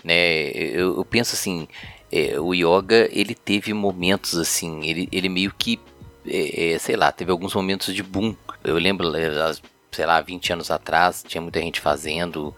[0.05, 0.51] né?
[0.51, 1.67] Eu, eu penso assim,
[2.13, 5.81] é, o yoga ele teve momentos assim, ele, ele meio que,
[6.25, 8.35] é, é sei lá, teve alguns momentos de boom.
[8.63, 9.53] Eu lembro, é,
[9.91, 12.55] sei lá, 20 anos atrás, tinha muita gente fazendo,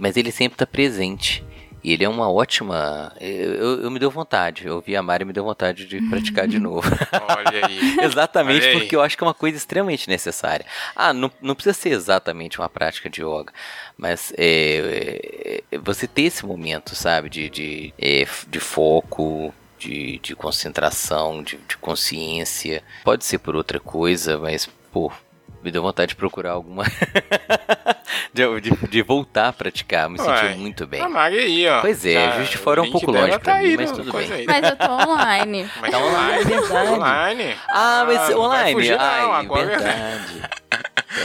[0.00, 1.44] mas ele sempre está presente.
[1.82, 3.12] E ele é uma ótima.
[3.20, 4.66] Eu, eu, me deu vontade.
[4.66, 6.88] Eu vi a Mari e me deu vontade de praticar de novo.
[7.28, 7.96] Olha aí.
[8.04, 8.78] exatamente, Olha aí.
[8.78, 10.64] porque eu acho que é uma coisa extremamente necessária.
[10.94, 13.52] Ah, não, não precisa ser exatamente uma prática de yoga,
[13.96, 20.36] mas é, é, você ter esse momento, sabe, de, de, é, de foco, de, de
[20.36, 22.82] concentração, de, de consciência.
[23.02, 25.10] Pode ser por outra coisa, mas, pô,
[25.62, 26.84] me deu vontade de procurar alguma
[28.34, 30.08] de, de, de, voltar a praticar.
[30.08, 31.00] Me senti muito bem.
[31.00, 31.80] A Mari aí, ó.
[31.80, 34.32] Pois é, Juiz de Fora é um pouco longe pra tá mim, mas tudo bem.
[34.32, 34.46] Aí.
[34.46, 35.70] Mas eu tô online.
[35.80, 37.56] Mas tá online, é online.
[37.68, 38.72] Ah, mas ah, online.
[38.72, 39.66] Fugir, Ai, não, agora...
[39.66, 40.42] verdade.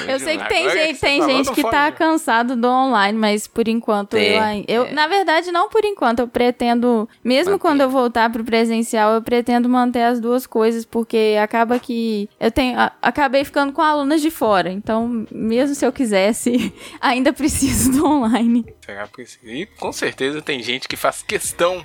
[0.08, 4.12] Eu sei que tem gente, tem gente que tá cansado do online, mas por enquanto
[4.12, 4.92] tem, eu, eu é.
[4.92, 7.62] na verdade não por enquanto, eu pretendo, mesmo manter.
[7.62, 12.52] quando eu voltar pro presencial, eu pretendo manter as duas coisas, porque acaba que eu
[12.52, 17.92] tenho a, acabei ficando com alunas de fora, então mesmo se eu quisesse, ainda preciso
[17.92, 18.66] do online.
[18.86, 19.48] Será preciso.
[19.48, 21.84] E com certeza tem gente que faz questão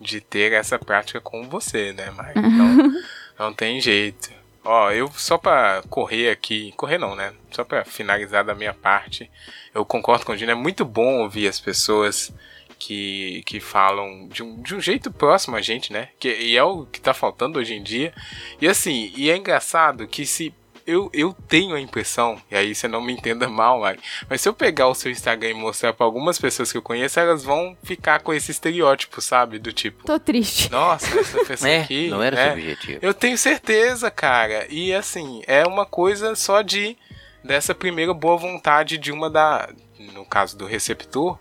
[0.00, 2.32] de ter essa prática com você, né, Mari?
[2.36, 3.02] Então,
[3.38, 4.41] não tem jeito.
[4.64, 7.32] Ó, eu só para correr aqui, correr não, né?
[7.50, 9.30] Só para finalizar da minha parte,
[9.74, 12.32] eu concordo com o Gino, é muito bom ouvir as pessoas
[12.78, 16.08] que, que falam de um, de um jeito próximo a gente, né?
[16.18, 18.12] Que, e é o que tá faltando hoje em dia.
[18.60, 20.54] E assim, e é engraçado que se
[20.86, 24.48] eu, eu tenho a impressão, e aí você não me entenda mal, Mari, mas se
[24.48, 27.76] eu pegar o seu Instagram e mostrar para algumas pessoas que eu conheço, elas vão
[27.82, 29.58] ficar com esse estereótipo, sabe?
[29.58, 30.04] Do tipo.
[30.04, 30.70] Tô triste.
[30.70, 32.08] Nossa, essa pessoa é, aqui.
[32.08, 32.98] Não era é, seu objetivo.
[33.02, 34.66] Eu tenho certeza, cara.
[34.68, 36.96] E assim, é uma coisa só de.
[37.44, 39.68] dessa primeira boa vontade de uma da.
[40.14, 41.38] No caso do receptor,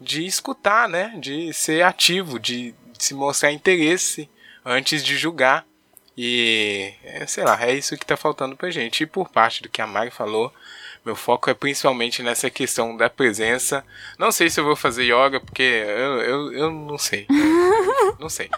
[0.00, 1.14] de escutar, né?
[1.18, 4.28] De ser ativo, de se mostrar interesse
[4.64, 5.64] antes de julgar.
[6.16, 9.02] E, é, sei lá, é isso que tá faltando pra gente.
[9.02, 10.52] E por parte do que a Mari falou,
[11.04, 13.84] meu foco é principalmente nessa questão da presença.
[14.18, 17.26] Não sei se eu vou fazer yoga, porque eu, eu, eu não sei.
[18.18, 18.48] não sei.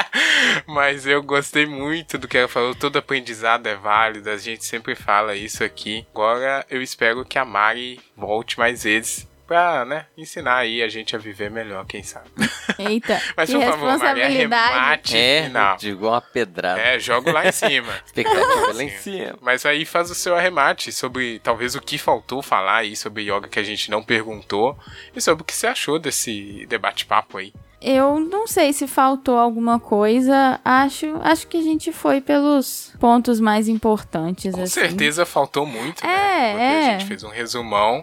[0.66, 2.74] Mas eu gostei muito do que ela falou.
[2.74, 6.06] Todo aprendizado é válido, a gente sempre fala isso aqui.
[6.12, 11.14] Agora eu espero que a Mari volte mais vezes pra, né, ensinar aí a gente
[11.14, 12.30] a viver melhor, quem sabe.
[12.78, 15.76] Eita, Mas, por favor, Maria, arremate é, final.
[15.76, 16.80] Digo uma pedrada.
[16.80, 17.92] É, jogo lá em cima.
[18.06, 19.38] Expectativa lá em cima.
[19.42, 23.46] Mas aí faz o seu arremate sobre, talvez, o que faltou falar aí sobre yoga
[23.46, 24.74] que a gente não perguntou
[25.14, 27.52] e sobre o que você achou desse debate-papo aí.
[27.82, 30.60] Eu não sei se faltou alguma coisa.
[30.64, 34.54] Acho, acho que a gente foi pelos pontos mais importantes.
[34.54, 34.80] Com assim.
[34.80, 36.50] certeza faltou muito, é, né?
[36.52, 36.78] Porque é.
[36.78, 38.02] a gente fez um resumão.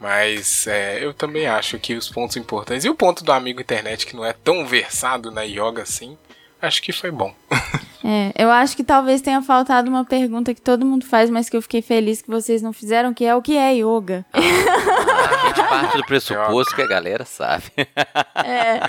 [0.00, 2.86] Mas é, eu também acho que os pontos importantes.
[2.86, 6.16] E o ponto do amigo internet que não é tão versado na yoga assim,
[6.60, 7.34] acho que foi bom.
[8.02, 11.56] É, eu acho que talvez tenha faltado uma pergunta que todo mundo faz, mas que
[11.56, 14.24] eu fiquei feliz que vocês não fizeram, que é o que é yoga?
[15.70, 17.70] Parte do pressuposto que a galera sabe.
[18.44, 18.80] É.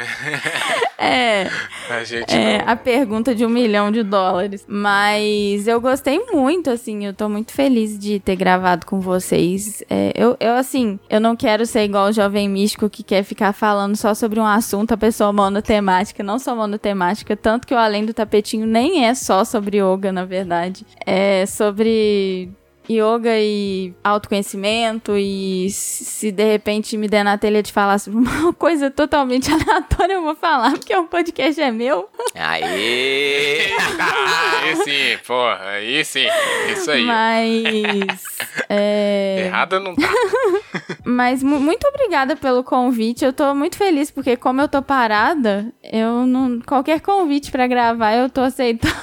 [1.03, 1.49] É.
[1.89, 2.71] A, gente é não...
[2.71, 4.63] a pergunta de um milhão de dólares.
[4.67, 9.83] Mas eu gostei muito, assim, eu tô muito feliz de ter gravado com vocês.
[9.89, 13.51] É, eu, eu, assim, eu não quero ser igual o jovem místico que quer ficar
[13.51, 16.21] falando só sobre um assunto, a pessoa monotemática.
[16.21, 20.23] Não sou monotemática, tanto que o Além do Tapetinho nem é só sobre yoga, na
[20.23, 20.85] verdade.
[21.03, 22.51] É sobre
[22.89, 28.53] yoga e autoconhecimento e se de repente me der na telha de falar sobre uma
[28.53, 32.09] coisa totalmente aleatória, eu vou falar, porque o podcast é meu.
[32.35, 33.71] Aê!
[34.61, 36.27] aí sim, porra, aí sim,
[36.71, 37.03] isso aí.
[37.03, 38.23] Mas...
[38.69, 39.45] É...
[39.47, 40.07] Errada não tá.
[41.03, 46.25] Mas muito obrigada pelo convite, eu tô muito feliz, porque como eu tô parada, eu
[46.25, 46.59] não...
[46.61, 48.93] Qualquer convite para gravar eu tô aceitando.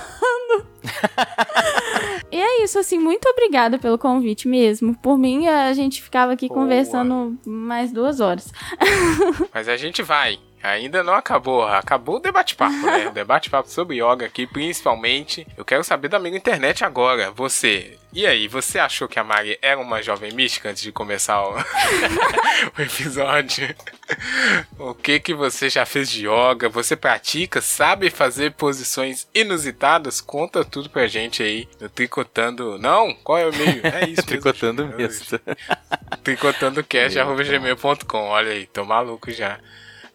[2.33, 4.97] e é isso, assim, muito obrigada pelo convite mesmo.
[4.97, 6.61] Por mim, a gente ficava aqui Boa.
[6.61, 8.53] conversando mais duas horas.
[9.53, 10.39] Mas a gente vai.
[10.63, 13.09] Ainda não acabou, acabou o debate-papo, né?
[13.09, 15.47] O debate-papo sobre yoga aqui, principalmente.
[15.57, 17.31] Eu quero saber da amiga internet agora.
[17.31, 21.41] Você, e aí, você achou que a Mari era uma jovem mística antes de começar
[21.43, 21.55] o,
[22.77, 23.75] o episódio?
[24.79, 26.69] o que que você já fez de yoga?
[26.69, 27.61] Você pratica?
[27.61, 30.21] Sabe fazer posições inusitadas?
[30.21, 32.79] Conta tudo pra gente aí no Tricotando.
[32.79, 33.15] Não?
[33.15, 33.87] Qual é o meio?
[33.87, 35.39] É isso Tricotando mesmo.
[36.25, 39.59] Tricotandocast.gmail.com Olha aí, tô maluco já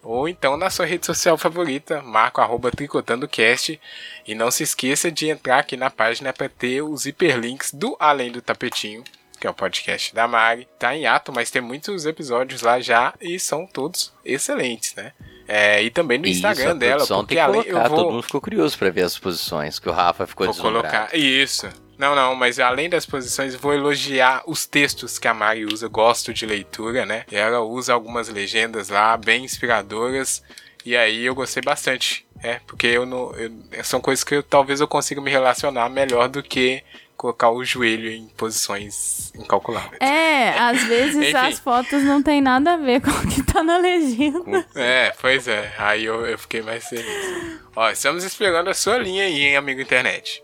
[0.04, 3.80] ou então na sua rede social favorita, marca arroba tricotandocast
[4.26, 8.30] e não se esqueça de entrar aqui na página para ter os hiperlinks do Além
[8.30, 9.02] do Tapetinho,
[9.40, 10.68] que é o podcast da Mari.
[10.78, 15.12] Tá em ato, mas tem muitos episódios lá já e são todos excelentes, né?
[15.46, 17.96] É, e também no Instagram isso, dela, porque além eu vou...
[17.96, 21.68] todo mundo ficou curioso para ver as posições que o Rafa ficou vou colocar isso.
[21.98, 25.88] Não, não, mas além das posições, vou elogiar os textos que a Mari usa.
[25.88, 27.24] Gosto de leitura, né?
[27.30, 30.42] E ela usa algumas legendas lá, bem inspiradoras.
[30.84, 32.26] E aí eu gostei bastante.
[32.42, 33.32] É, porque eu não.
[33.32, 33.50] Eu,
[33.82, 36.82] são coisas que eu, talvez eu consiga me relacionar melhor do que
[37.16, 39.98] colocar o joelho em posições incalculáveis.
[40.00, 43.78] É, às vezes as fotos não tem nada a ver com o que tá na
[43.78, 44.66] legenda.
[44.74, 45.72] É, pois é.
[45.78, 47.60] Aí eu, eu fiquei mais feliz.
[47.74, 50.43] Ó, estamos esperando a sua linha aí, hein, amigo internet.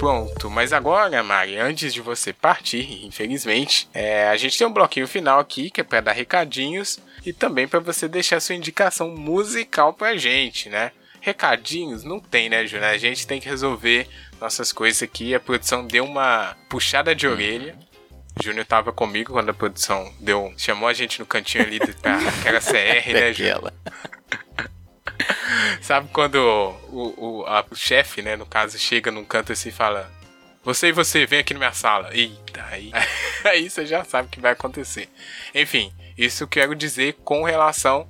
[0.00, 5.06] Pronto, mas agora, Mari, antes de você partir, infelizmente, é, a gente tem um bloquinho
[5.06, 9.92] final aqui que é para dar recadinhos e também para você deixar sua indicação musical
[9.92, 10.92] pra gente, né?
[11.20, 12.88] Recadinhos não tem, né, Júnior?
[12.88, 14.08] A gente tem que resolver
[14.40, 15.34] nossas coisas aqui.
[15.34, 17.76] A produção deu uma puxada de orelha.
[18.42, 22.60] Júnior tava comigo quando a produção deu, chamou a gente no cantinho ali pra aquela
[22.60, 23.70] CR, né, Júnior?
[25.90, 29.72] Sabe quando o, o, a, o chefe, né, no caso, chega num canto assim e
[29.72, 30.08] fala:
[30.62, 32.10] Você e você, vem aqui na minha sala.
[32.14, 32.92] Eita, aí,
[33.44, 35.08] aí você já sabe o que vai acontecer.
[35.52, 38.08] Enfim, isso eu quero dizer com relação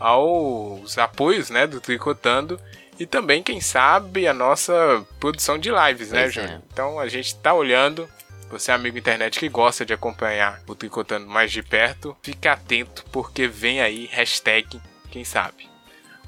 [0.00, 2.58] aos apoios, né, do Tricotando
[2.98, 6.52] e também, quem sabe, a nossa produção de lives, né, Júnior?
[6.52, 6.60] É.
[6.72, 8.08] Então a gente tá olhando.
[8.48, 13.46] Você, amigo internet que gosta de acompanhar o Tricotando mais de perto, fique atento porque
[13.46, 15.67] vem aí hashtag quem sabe.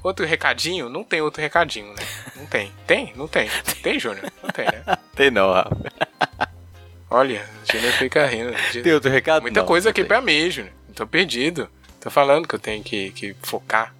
[0.03, 0.89] Outro recadinho?
[0.89, 2.03] Não tem outro recadinho, né?
[2.35, 2.71] Não tem.
[2.87, 3.13] Tem?
[3.15, 3.49] Não tem.
[3.83, 4.31] Tem, Júnior?
[4.41, 4.83] Não tem, né?
[5.15, 5.77] tem não, Rafa.
[7.09, 8.53] Olha, o Júnior fica rindo.
[8.81, 9.41] Tem outro recado?
[9.43, 10.07] Muita não, coisa aqui tem.
[10.07, 10.73] pra mim, Júnior.
[10.95, 11.69] Tô perdido.
[11.99, 13.93] Tô falando que eu tenho que, que focar.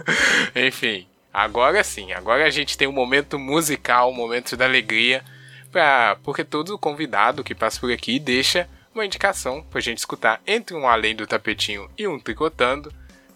[0.56, 2.12] Enfim, agora sim.
[2.12, 5.22] Agora a gente tem um momento musical, um momento da alegria.
[5.70, 10.76] Pra, porque todo convidado que passa por aqui deixa uma indicação pra gente escutar entre
[10.76, 12.92] um Além do Tapetinho e um Tricotando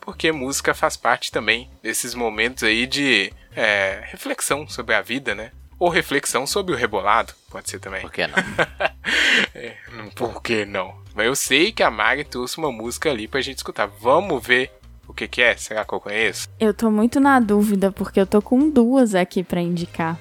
[0.07, 5.51] porque música faz parte também desses momentos aí de é, reflexão sobre a vida, né?
[5.81, 8.03] Ou reflexão sobre o rebolado, pode ser também.
[8.03, 8.37] Por que não?
[9.53, 9.77] é,
[10.15, 10.95] por que não?
[11.13, 13.87] Mas eu sei que a Mari trouxe uma música ali pra gente escutar.
[13.87, 14.71] Vamos ver
[15.09, 15.57] o que, que é?
[15.57, 16.49] Será que eu conheço?
[16.59, 20.19] Eu tô muito na dúvida, porque eu tô com duas aqui para indicar.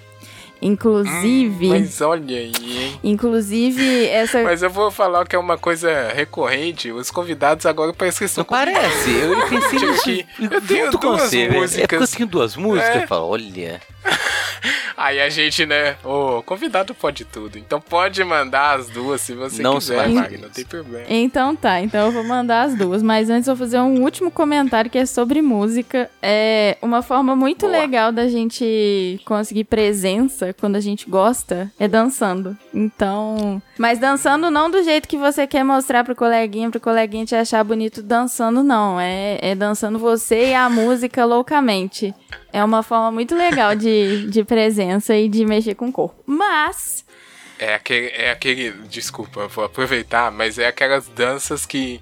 [0.62, 1.68] Inclusive.
[1.68, 2.99] Hum, mas olha aí, hein?
[3.03, 4.41] Inclusive, essa.
[4.43, 6.91] Mas eu vou falar que é uma coisa recorrente.
[6.91, 8.41] Os convidados agora parecem que estão.
[8.41, 9.12] Não parece.
[9.12, 10.30] Eu pensei nisso.
[10.39, 11.78] Eu tenho duas músicas.
[11.78, 12.95] É porque eu tenho duas músicas.
[12.95, 13.03] É.
[13.03, 13.82] Eu falo, olha.
[14.97, 15.95] Aí a gente, né?
[16.03, 17.57] O convidado pode tudo.
[17.57, 20.43] Então pode mandar as duas se você não quiser, Magno.
[20.43, 21.05] Não tem problema.
[21.09, 23.01] Então tá, então eu vou mandar as duas.
[23.01, 26.09] Mas antes eu vou fazer um último comentário que é sobre música.
[26.22, 27.80] É uma forma muito Boa.
[27.80, 32.57] legal da gente conseguir presença quando a gente gosta é dançando.
[32.74, 33.61] Então.
[33.78, 37.63] Mas dançando não do jeito que você quer mostrar pro coleguinha, pro coleguinha te achar
[37.63, 38.99] bonito dançando, não.
[38.99, 42.13] É, é dançando você e a música loucamente.
[42.53, 46.15] É uma forma muito legal de, de presença e de mexer com o corpo.
[46.26, 47.03] Mas.
[47.59, 48.71] É aquele, é aquele.
[48.88, 52.01] Desculpa, vou aproveitar, mas é aquelas danças que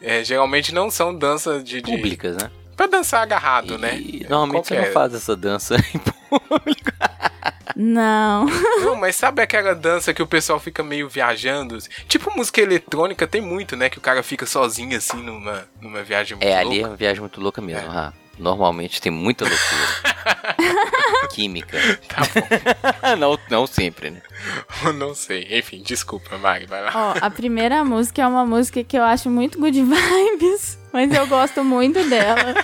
[0.00, 1.82] é, geralmente não são danças de.
[1.82, 2.50] de Públicas, né?
[2.76, 4.00] Pra dançar agarrado, e, né?
[4.28, 4.82] Normalmente Qualquer...
[4.82, 6.92] você não faz essa dança em público.
[7.80, 8.44] Não.
[8.80, 11.78] Não, mas sabe aquela dança que o pessoal fica meio viajando?
[12.08, 13.88] Tipo música eletrônica, tem muito, né?
[13.88, 16.66] Que o cara fica sozinho assim numa, numa viagem muito é, louca.
[16.66, 18.12] É, ali é uma viagem muito louca mesmo, é.
[18.38, 21.28] Normalmente tem muita loucura.
[21.30, 21.78] Química.
[22.08, 23.16] Tá bom.
[23.18, 24.22] não, não sempre, né?
[24.96, 25.46] não sei.
[25.58, 26.92] Enfim, desculpa, Mari, vai lá.
[26.94, 31.26] Ó, a primeira música é uma música que eu acho muito good vibes, mas eu
[31.26, 32.54] gosto muito dela.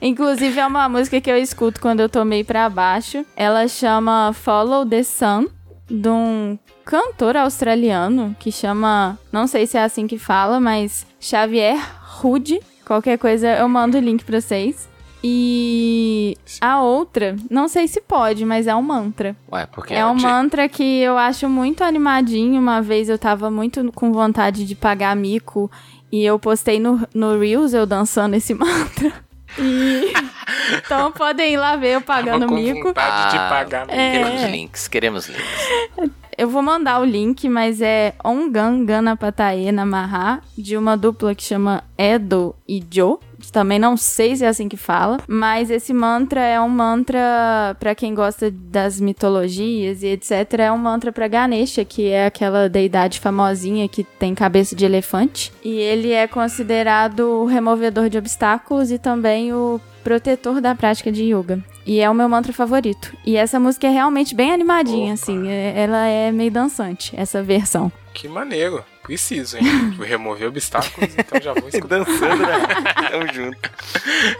[0.00, 3.24] Inclusive, é uma música que eu escuto quando eu tô meio pra baixo.
[3.36, 5.46] Ela chama Follow the Sun,
[5.88, 9.18] de um cantor australiano que chama.
[9.32, 12.60] Não sei se é assim que fala, mas Xavier Rude.
[12.84, 14.88] Qualquer coisa eu mando o link pra vocês.
[15.26, 19.34] E a outra, não sei se pode, mas é um mantra.
[19.50, 22.60] Ué, porque é um mantra que eu acho muito animadinho.
[22.60, 25.70] Uma vez eu tava muito com vontade de pagar mico
[26.12, 29.14] e eu postei no, no Reels eu dançando esse mantra.
[29.58, 30.12] E...
[30.84, 32.88] então podem ir lá ver eu pagando tava com mico.
[32.88, 33.98] Vontade de pagar mico.
[33.98, 34.10] É...
[34.10, 36.12] Queremos links, queremos links.
[36.36, 41.82] Eu vou mandar o link, mas é Ongan Ganapatae Namaha, de uma dupla que chama
[41.96, 43.16] Edo e Joe.
[43.50, 47.94] Também não sei se é assim que fala, mas esse mantra é um mantra para
[47.94, 50.60] quem gosta das mitologias e etc.
[50.60, 55.52] É um mantra para Ganesha, que é aquela deidade famosinha que tem cabeça de elefante.
[55.64, 61.24] E ele é considerado o removedor de obstáculos e também o protetor da prática de
[61.24, 61.62] yoga.
[61.86, 63.14] E é o meu mantra favorito.
[63.24, 65.22] E essa música é realmente bem animadinha, Opa.
[65.22, 65.48] assim.
[65.48, 67.92] É, ela é meio dançante, essa versão.
[68.12, 68.84] Que maneiro.
[69.02, 69.64] Preciso, hein?
[69.96, 71.98] Vou remover obstáculos, então já vou escutar.
[71.98, 72.56] Dançando, né?
[73.10, 73.70] Tamo junto.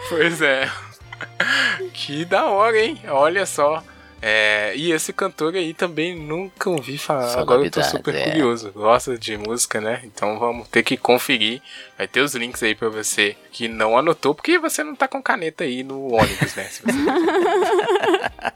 [0.09, 0.67] Pois é.
[1.93, 2.99] Que da hora, hein?
[3.07, 3.83] Olha só.
[4.21, 7.27] É, e esse cantor aí também nunca ouvi falar.
[7.27, 8.31] Só Agora eu tô super é.
[8.31, 8.71] curioso.
[8.71, 10.01] Gosta de música, né?
[10.03, 11.61] Então vamos ter que conferir.
[11.97, 15.21] Vai ter os links aí pra você que não anotou, porque você não tá com
[15.21, 16.69] caneta aí no ônibus, né?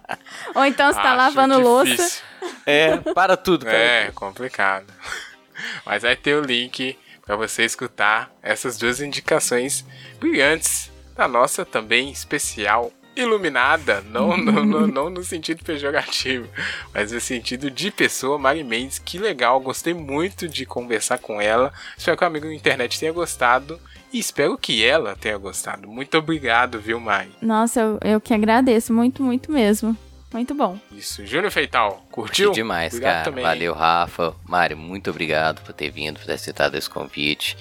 [0.56, 1.72] Ou então você tá lavando difícil.
[1.72, 2.22] louça.
[2.66, 3.66] É, para tudo.
[3.66, 4.92] Para é, complicado.
[5.86, 9.86] Mas vai ter o link para você escutar essas duas indicações
[10.20, 12.92] brilhantes da nossa também especial
[13.22, 16.48] iluminada, não, não, não, não, no sentido pejorativo,
[16.94, 21.74] mas no sentido de pessoa, Mari Mendes, que legal, gostei muito de conversar com ela,
[21.98, 23.80] espero que o amigo da internet tenha gostado
[24.12, 25.88] e espero que ela tenha gostado.
[25.88, 27.32] Muito obrigado, viu, Mari?
[27.42, 29.96] Nossa, eu, eu que agradeço, muito, muito mesmo.
[30.32, 30.78] Muito bom.
[30.92, 31.26] Isso.
[31.26, 32.48] Júnior Feital, curtiu?
[32.50, 33.26] Curti demais, obrigado cara.
[33.26, 33.44] Também.
[33.44, 34.36] Valeu, Rafa.
[34.46, 37.58] Mário, muito obrigado por ter vindo, por ter aceitado esse convite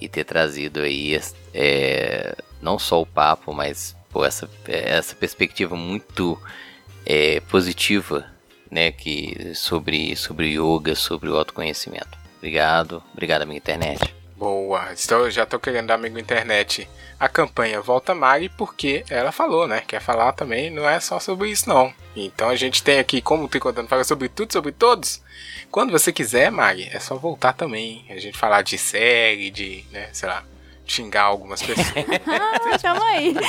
[0.00, 1.20] e ter trazido aí
[1.52, 6.40] é, não só o papo, mas pô, essa, essa perspectiva muito
[7.04, 8.24] é, positiva
[8.70, 12.16] né, que, sobre, sobre yoga, sobre o autoconhecimento.
[12.38, 14.14] Obrigado, obrigado, amiga internet.
[14.34, 16.88] Boa, então, já tô querendo, amigo internet,
[17.20, 19.82] a campanha Volta Mari, porque ela falou, né?
[19.86, 21.92] Quer falar também, não é só sobre isso, não.
[22.14, 25.22] Então a gente tem aqui, como o Tricotando fala sobre tudo, sobre todos.
[25.70, 28.04] Quando você quiser, Mari, é só voltar também.
[28.10, 30.44] A gente falar de série, de, né, sei lá,
[30.86, 31.88] xingar algumas pessoas.
[32.26, 33.34] ah, chama aí.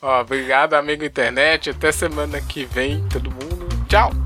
[0.00, 1.70] Ó, obrigado, amigo internet.
[1.70, 3.68] Até semana que vem, todo mundo.
[3.88, 4.23] Tchau!